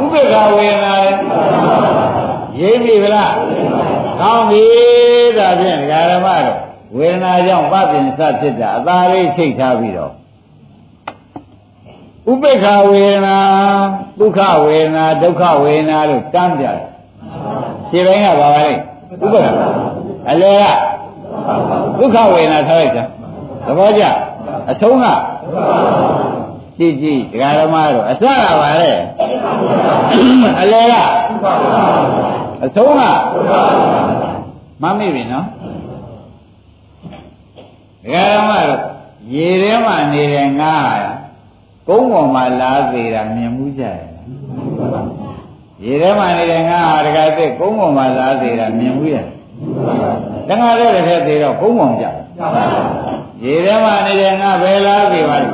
[0.00, 1.18] ဥပ္ပခဝေဒနာလည်း
[2.60, 3.32] ရိပ်ပြီဗလား
[4.20, 4.64] ကောင်းပြီ
[5.38, 6.56] ဒါဖြင့်ဒကာဓမ္မတို့
[6.96, 10.12] ဝေဒနာကြောင့်ပပင်စဖြစ်တာအသာလေးချိတ်ထားပြီးတော့
[12.30, 13.38] ဥပေက္ခဝေဒနာ
[14.20, 16.78] ဒုက္ခဝေဒနာဒုက္ခဝေဒနာလို့တန်းပြတယ်
[17.90, 18.72] ခြေပိုင်းကဘာပါလဲဥ
[19.20, 19.56] ပေက္ခ
[20.30, 20.64] အလေက
[21.98, 23.04] ဒုက္ခဝေဒနာထားလိုက်တာ
[23.66, 24.04] သဘောကျ
[24.70, 25.04] အဆုံးက
[26.78, 28.90] ကြည့်ကြည့်ဒကာဓမ္မတို့အစကပါလေ
[30.60, 30.94] အလေက
[32.64, 33.02] အဆုံးက
[34.82, 35.46] မမိပြီနော်
[38.02, 38.80] ဒကာဓမ္မတို့
[39.34, 41.17] ရေထဲမှာနေတဲ့ငါး
[41.88, 43.98] ကုန်းပေါ်မှာလားသေးတာမြင်မှုကြရဲ့
[45.84, 49.24] ရေထဲမှာနေတဲ့ငါဟာတခါတည်းကုန်းပေါ်မှာလားသေးတာမြင်မှုရဲ့
[50.48, 52.04] တခါတည်းတစ်ထည့်သေးတော့ကုန်းပေါ်ကြ
[53.44, 55.48] ရေထဲမှာနေတဲ့ငါဘယ်လားသေးပါလဲ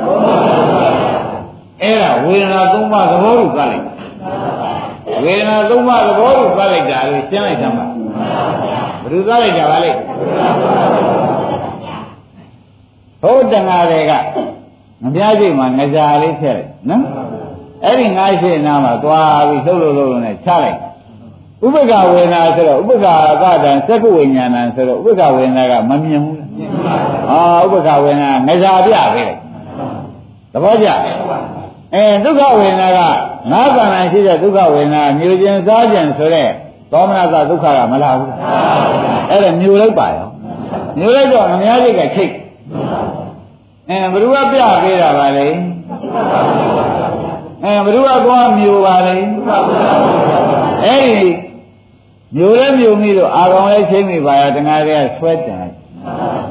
[1.81, 3.85] အဲ့ဒါဝေဒနာသုံးပါးသဘောကိုသတ်လိုက်
[5.23, 9.91] ဝေဒနာသုံးပါးသဘောကိုသတ်လိုက်တာလို့ရှင်းလိုက်တာပါဘယ်သူသတ်လိုက်တာပါလဲ
[13.21, 14.13] ဟုတ်တန်ဃာတွေက
[15.03, 17.03] မပြားရှိမှငကြလေးထည့်လိုက်နော်
[17.83, 20.77] အဲ့ဒီငါးရှိနာမှာသွားပြီးလှုပ်လှုပ်လှုပ်နဲ့ချလိုက်
[21.65, 23.07] ဥပ္ပကဝေဒနာဆိုတော့ဥပ္ပက
[23.41, 26.37] ကတံစက္ကုဝိညာဏံဆိုတော့ဥပ္ပကဝေဒနာကမမြင်ဘူး
[27.27, 29.35] ဟာဥပ္ပကဝေဒနာငကြပြပေးလိုက်
[30.53, 30.87] သဘောကျ
[31.93, 32.99] အဲဒုက္ခဝေဒနာက
[33.51, 36.49] ငါးကံ၌ရှိတဲ့ဒုက္ခဝေဒနာမျိုးချင်းစားခြင်းဆိုတဲ့
[36.91, 38.31] သောမနသဒုက္ခကမလာဘူး
[39.29, 40.27] အဲ့ဒါမျိုးလိုက်ပါရော
[40.99, 42.31] မျိုးလိုက်တော့အများကြီးကချိတ်
[43.90, 45.46] အဲဘ누구ကပြပေးတာပါလဲ
[47.64, 49.16] အဲ အဲဘ누구ကသွားမျိုးပါလေ
[50.84, 51.30] အဲ့ဒီ
[52.36, 55.76] မျိုးလဲမျိုးမိလို့အာကောင်လဲချိန်မိပါရတငါတွေကဆွဲတင်လိုက်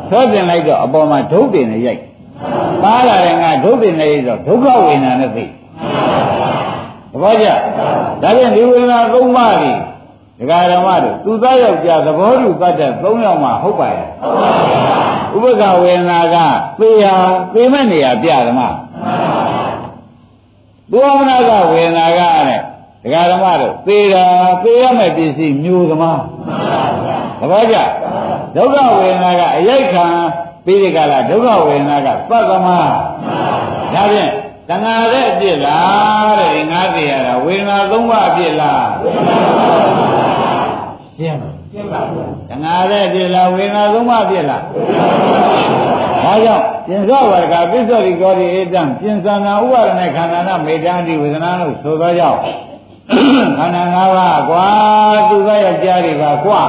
[0.09, 2.01] ဆွဲတင်လိုက်တော့အပေါ်မှာဒုတ်တင်နဲ့ရိုက်
[2.83, 5.45] ပါလာတယ်ငါဒုတ်တင်နဲ့ရိုက်တော့ဒုက္ခဝေဒနာနဲ့သိ
[7.11, 7.47] သဘောကျ
[8.21, 9.79] ဒါပြန်ဒီဝေဒနာသုံးပါးကြီး
[10.39, 14.07] ဒကာဓမ္မတို့သူသားယောက်ျားသဘောတူတတ်တဲ့၃ယောက်မှဟုတ်ပါရဲ့
[15.34, 16.36] ဥပက္ခဝေဒနာက
[16.80, 17.14] သေဟာ
[17.54, 18.60] သေမဲ့နေရာပြဓမ္မ
[20.90, 22.60] သူဝမနာကဝေဒနာကတဲ့
[23.02, 24.24] ဒကာဓမ္မတို့သေတာ
[24.62, 26.22] သေရမဲ့ပစ္စည်းမျိုးသမား
[27.40, 27.76] သဘောကျ
[28.56, 30.06] ဒုက္ခဝေဒနာကအယိုက်ခံ
[30.64, 32.68] ပြီးဒီကလာဒုက္ခဝေဒနာကသတ္တမ
[33.94, 34.30] ဒါဖြင့်
[34.68, 38.88] တဏှာရဲ့အပြစ်လားတဲ့ငါသိရတာဝေဒနာသုံးပါးအပြစ်လား
[41.18, 42.06] ရှင်းပါ ရှင်းပါတ
[42.64, 44.62] ဏှာရဲ့အပြစ်လားဝေဒနာသုံးပါးအပြစ်လား
[46.24, 52.38] ဒါကြောင့်ပြင်စောဝရကပစ္စောရိကောဒီဧတံပြင်စံနာဥပါဒနဲ့ခန္ဓာနာမေတ္တာတိဝေဒနာလို့ဆိုသောကြောင့်
[53.58, 54.66] ခန္ဓာ၅ပါးကွာ
[55.28, 56.60] သူသောယောက်ျားတွေပါကွာ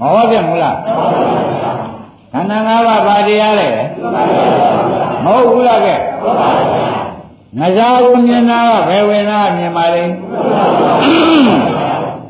[0.00, 0.76] မဟုတ်ပြန်ဘူးလား
[2.32, 3.68] ခန္ဓာ၅ပါးဘာတရားလဲ
[5.24, 5.94] မဟုတ်ဘူးလားကဲ
[7.58, 10.12] ငစားကိုမြင်တာကဘယ်ဝေဒနာမြင်ပါလိမ့်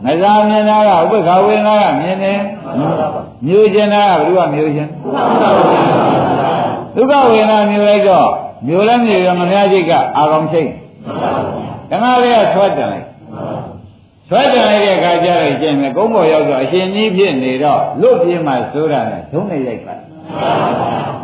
[0.05, 2.41] ငစားမြင်တာကဥပ္ပခဝေဒနာကမြင်တယ်
[3.47, 4.89] မျိုးကျင်တာကဘယ်သူကမျိုးကျင်
[6.95, 8.29] ဒုက္ခဝေဒနာမျိုးလိုက်တော့
[8.67, 10.71] မျိုးလည်းမျိုးရမများစိတ်ကအာကောင်စိတ်
[11.91, 13.07] ဓမ္မလေးကဆွဲတယ်လိုက်
[14.29, 19.95] ဆွဲတယ်လိုက်တဲ့အခါကျတော့ကျင်မယ်ကုန်းပေါ်ရောက်တော့အရှင်ကြီးဖြစ်နေတော့လွတ်ပြေးမှဆိုတာနဲ့ဒုံးနေရိုက်ပါ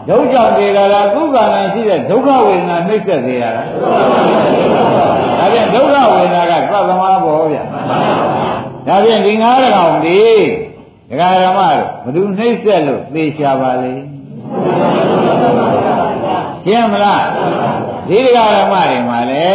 [0.08, 3.62] ဒုက္ခကြေတာလားကုက္ကလရှိတဲ့ဒုက္ခဝေဒနာနှိမ့်ဆက်စေရတာ
[5.38, 7.58] ဒါပြန်ဒုက္ခဝေဒနာကသဗ္ဗမဘောဗျ
[8.86, 10.20] ဒါပြန်ဒီငါးကောင်ဒီ
[11.08, 13.94] ဒကာရမတို့ဘသူနှိမ့်ဆက်လို့သေချာပါလေ
[16.66, 17.24] ကျင်းမလား
[18.08, 19.46] ဒီဒကာရမတွေမှာလေ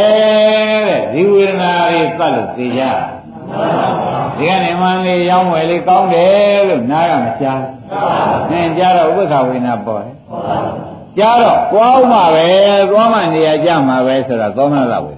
[0.88, 2.92] တဲ့ဒီဝေဒနာတွေသတ်လို့သေချာ
[4.38, 7.74] ဒီကနေမှလေးရောင်းဝယ်လေးကောင်းတယ်လို့နားကမကြားဘူး။
[8.52, 10.16] နင်ကြားတော့ဥပ္ပခဝေဒနာပေါ်တယ်။
[11.18, 12.48] ကြားတော့သွားမှပဲ
[12.92, 15.14] သွားမှနေရာကြမှာပဲဆိုတော့သောမနာဝေ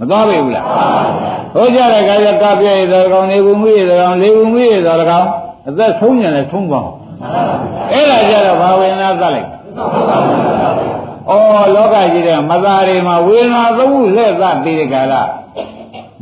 [0.00, 0.66] မသွားပြီဘူးလား။
[1.54, 5.26] ဟိုကြတဲ့ခါကျကပြည့်သောကောင်နေဘူးမွေးသောကောင်လေးဘူးမွေးသောကောင်
[5.68, 6.90] အသက်ဆုံးညံလဲဆုံးပေါင်း။
[7.92, 9.48] အဲ့ဒါကြတော့ဘာဝေဒနာသတ်လိုက်။
[11.30, 11.32] ဩ
[11.74, 15.14] လောကကြီးတဲ့မသားတွေမှာဝေဒနာသုံးခုလှည့်သပြီးတဲ့ကာလ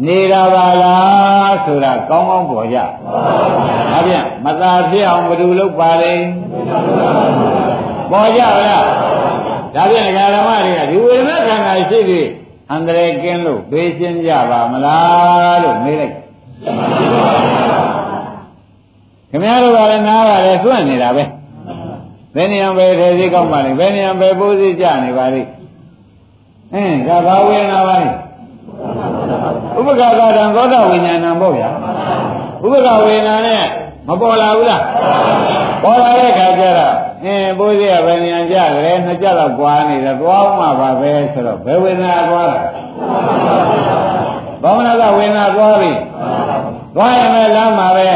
[0.06, 2.78] နေတာပါလားဆိုတာကောင်းကောင်းပေါ်ကြ။
[3.92, 6.14] ဒါပြန်မသာဖြစ်အောင်ဘယ်လိုလုပ်ပါလဲ။
[8.10, 8.84] ပေါ်ကြလား။
[9.74, 12.28] ဒါပြန်ဒကာဓမ္မတွေကဒီဝေဒနာခန္ဓာရှိပြီး
[12.72, 16.14] အန္တရာယ်ကင်းလို့ဘေးရှင်းကြပါမလားလို့မေးလိုက်။
[19.30, 21.24] ခင်ဗျားတို့ကလည်းနားကလည်းသွန့်နေတာပဲ။
[22.34, 25.48] ဘယ်နေရာပဲထဲစီကောက်ပါလိမ့်ဘယ်နေရာပဲပိုးစီကြနေပါလိမ့်။
[26.74, 28.10] အင်းဒါဘာဝေဒနာပါလဲ။
[29.78, 31.68] ဥပက္ခကတံသောတာဝိညာဏံပေါ့ဗျာ
[32.64, 33.62] ဥပက္ခဝေဒနာနဲ့
[34.08, 34.82] မပေါ်လာဘူးလား
[35.82, 42.60] ပေါ်လာတဲ့ခါကျတော့အင်းဘိုးကြီးကဘယ်ဉာဏ်ကြတယ်နှစ်ကြတော့ကွာနေတယ်သွားမှပါပဲဆိုတော့ဘယ်ဝေဒနာသွားတာ
[44.62, 45.92] ဘောမနာကဝေဒနာသွားပြီ
[46.94, 48.08] သွားရင်လည်းလမ်းမှာပဲ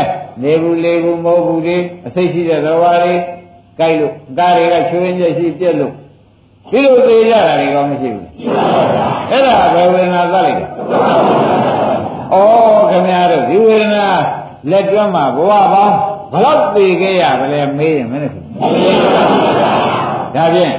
[0.42, 3.20] နေဘူးလေဘူးမဟုတ်ဘူးဒီအစိတ်ရှိတဲ့သဘောလေး
[3.78, 5.92] ကြိုက်လို့ဒါတွေကချွေးညက်ရှိပြက်လို့
[6.70, 8.26] ဒီလိုသေးကြတာတွေကောမရှိဘူး
[9.30, 10.64] အဲ့ဒါဘယ်ဝေဒနာသလိုက်လဲ
[12.32, 14.06] ဩခင်ဗျားတို့ဒီဝေဒနာ
[14.70, 15.96] လက်တွဲမှာဘဝပေါင်း
[16.32, 18.34] ဘလောက်သိခဲ့ရဗလဲမေးရင်မင်းတို့
[20.36, 20.74] ဒါဖြင့်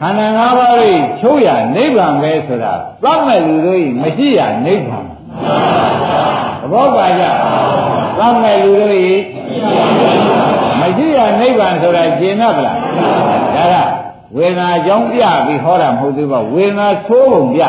[0.00, 2.72] ခန္ဓာ၅ပါးကိုချုပ်ရနိဗ္ဗာန်ပဲဆိုတာ
[3.04, 7.22] သတ်မဲ့လူတို့မရှိရနိဗ္ဗာန်သဘောပါကြ
[8.18, 8.92] သတ်မဲ့လူတို့
[10.80, 12.78] မရှိရနိဗ္ဗာန်ဆိုတာကျင်납ဗလား
[13.56, 13.76] ဒါက
[14.36, 17.62] ဝေဒနာကြောင့်ပြပြီးဟောတာမဟုတ်သေးပါဝေဒနာသိုးပုံပြ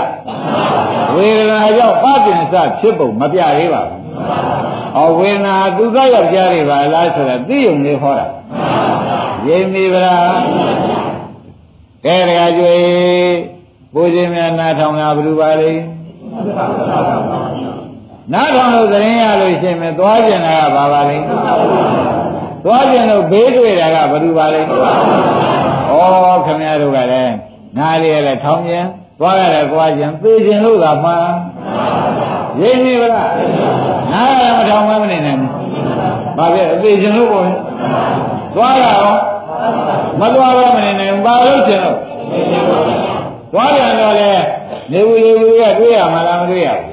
[1.16, 4.02] ဝေဒနာကြောင့်ပပင်စဖြစ်ပုံမပြသေးပါဘူး။
[4.98, 8.28] အော်ဝေဒနာသူကယောက်ျားတွေပါလားဆိုတော့သိုံလေးဟောတာ။
[9.48, 10.26] ရိပ်မိဗလား။
[12.06, 12.76] ကဲတကကြွေ
[13.94, 15.72] ဘုရားများနားထောင်တာဘယ်လိုပါလဲ။
[18.34, 21.18] နားထောင်လို့သတင်းရလို့ရှိရင်သွားကျင်တာကဘာပါလဲ။
[22.64, 24.66] သွားကျင်လို့ဘေးတွေ့တာကဘယ်လိုပါလဲ။ဩ
[26.46, 27.34] ခင်ဗျားတို့ကလည်း
[27.78, 28.86] နားလေးရလည်းထောင်ကျင်
[29.20, 31.18] သွားရတယ်သွားကျင်သိကျင်လို့သာမှာ
[32.62, 33.30] ရင်းနေဗလား
[34.12, 35.52] နားရမထောင်မမနေနိုင်ဘူး
[36.38, 37.48] ဘာဖြစ်အသေးကျင်လို့ပေါ့
[38.56, 39.20] သွားရအောင်
[40.20, 41.98] မသွားဘဲမနေနိုင်ဘူးဘာလို့ကျင်လို့
[43.54, 44.30] သွားပြန်တော့လေ
[44.92, 46.88] နေဘူးလေဘူးကတွေ့ရမှာလားမတွေ့ရဘူး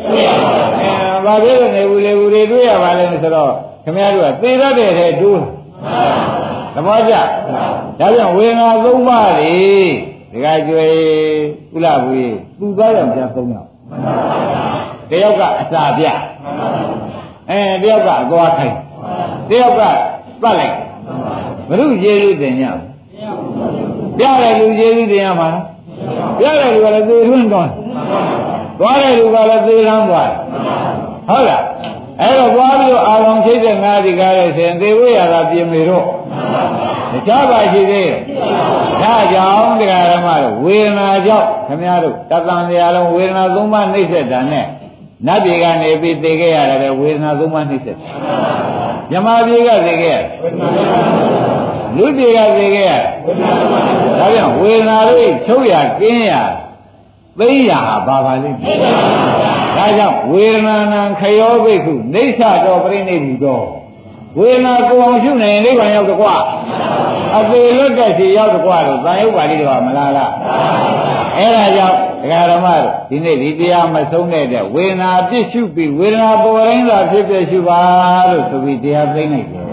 [0.80, 3.52] အဲဘာဖြစ်လို့နေဘူးလေဘူးတွေတွေ့ရပါလဲဆိုတော့
[3.84, 5.40] ခင်ဗျားတို့ကသေရတဲ့ထဲတူး
[6.74, 7.26] သဘောကျဒါ
[7.98, 9.56] ကြောင့်ဝေငါသုံးပါးလေ
[10.32, 10.86] ဒကာကျွေ
[11.72, 13.68] ကုလဘူးသူသွားရမပြသုံးယောက်
[15.12, 16.04] တယောက်ကအစာပြ
[17.50, 18.76] အဲတယောက်ကအသွားခိုင်း
[19.50, 19.80] တယောက်က
[20.42, 20.76] ပတ်လိုက်
[21.68, 22.62] ဘုရုကျေးဇူးတင်ည
[24.18, 25.48] ပြတယ်လူကျေးဇူးတင်ရမှာ
[26.38, 27.70] ပြတယ်လူကလည်းသေထွန်းသွား
[28.78, 30.30] သွားတယ်လူကလည်းသေလန်းသွား
[31.28, 31.62] ဟုတ်လား
[32.20, 36.06] အဲ့တော့သွားပြီးတော့အာရုံချိတ်တဲ့ငါးဒီကားရဲ့ဆိုရင်သေဝိရတာပြင်မေတော့
[37.12, 38.18] တခြားပါရှိသေးတယ်
[39.02, 44.66] ဒါကြောင့်တရားဓမ္မတို့ဝေဒနာကြောင့်ခမည်းတော်တသံတရားလုံးဝေဒနာသုံးပါးနှိမ့်ဆက်တာနဲ့
[45.26, 48.08] နတ်ပြည်ကနေပြီးသိခဲ့ရတယ်ပဲဝေဒနာသုံးပါးနှိမ့်ဆက်တယ်
[49.10, 50.22] မြမပြည်ကသိခဲ့ရတယ်
[51.96, 53.02] လူပြည်ကသိခဲ့ရတယ်
[54.18, 56.32] ဒါကြောင့်ဝေဒနာတို့ချုပ်ရကင်းရ
[57.38, 58.78] သိရဟာဘာပါလိမ့်မယ်
[59.76, 63.64] ဒါကြောင့်ဝေဒနာနံခယောဘိက္ခုနေသတော်ပြိဋိနိတော်
[64.38, 66.26] ဝေဒနာကိုအောင်ရှုနေနိဗ္ဗာန်ရောက်တကွ
[67.36, 70.32] အသေးလွတ်တဲ့စီရောက်တကွတော့သံယုတ်ပါဠိတော်မလားလား
[71.36, 77.80] အဲ့ဒါကြောင့်ဒကာဓမ္မတို့ဒီနေ့ဒီတရားမဆုံးတဲ့တဲ့ဝေဒနာပြစ်ရှုပြီးဝေဒနာပေါ်ရင်းသာဖြစ်ဖြစ်ရှုပါ
[78.30, 79.64] လို့ဆိုပြီးတရားသိမ့်လိုက်တယ်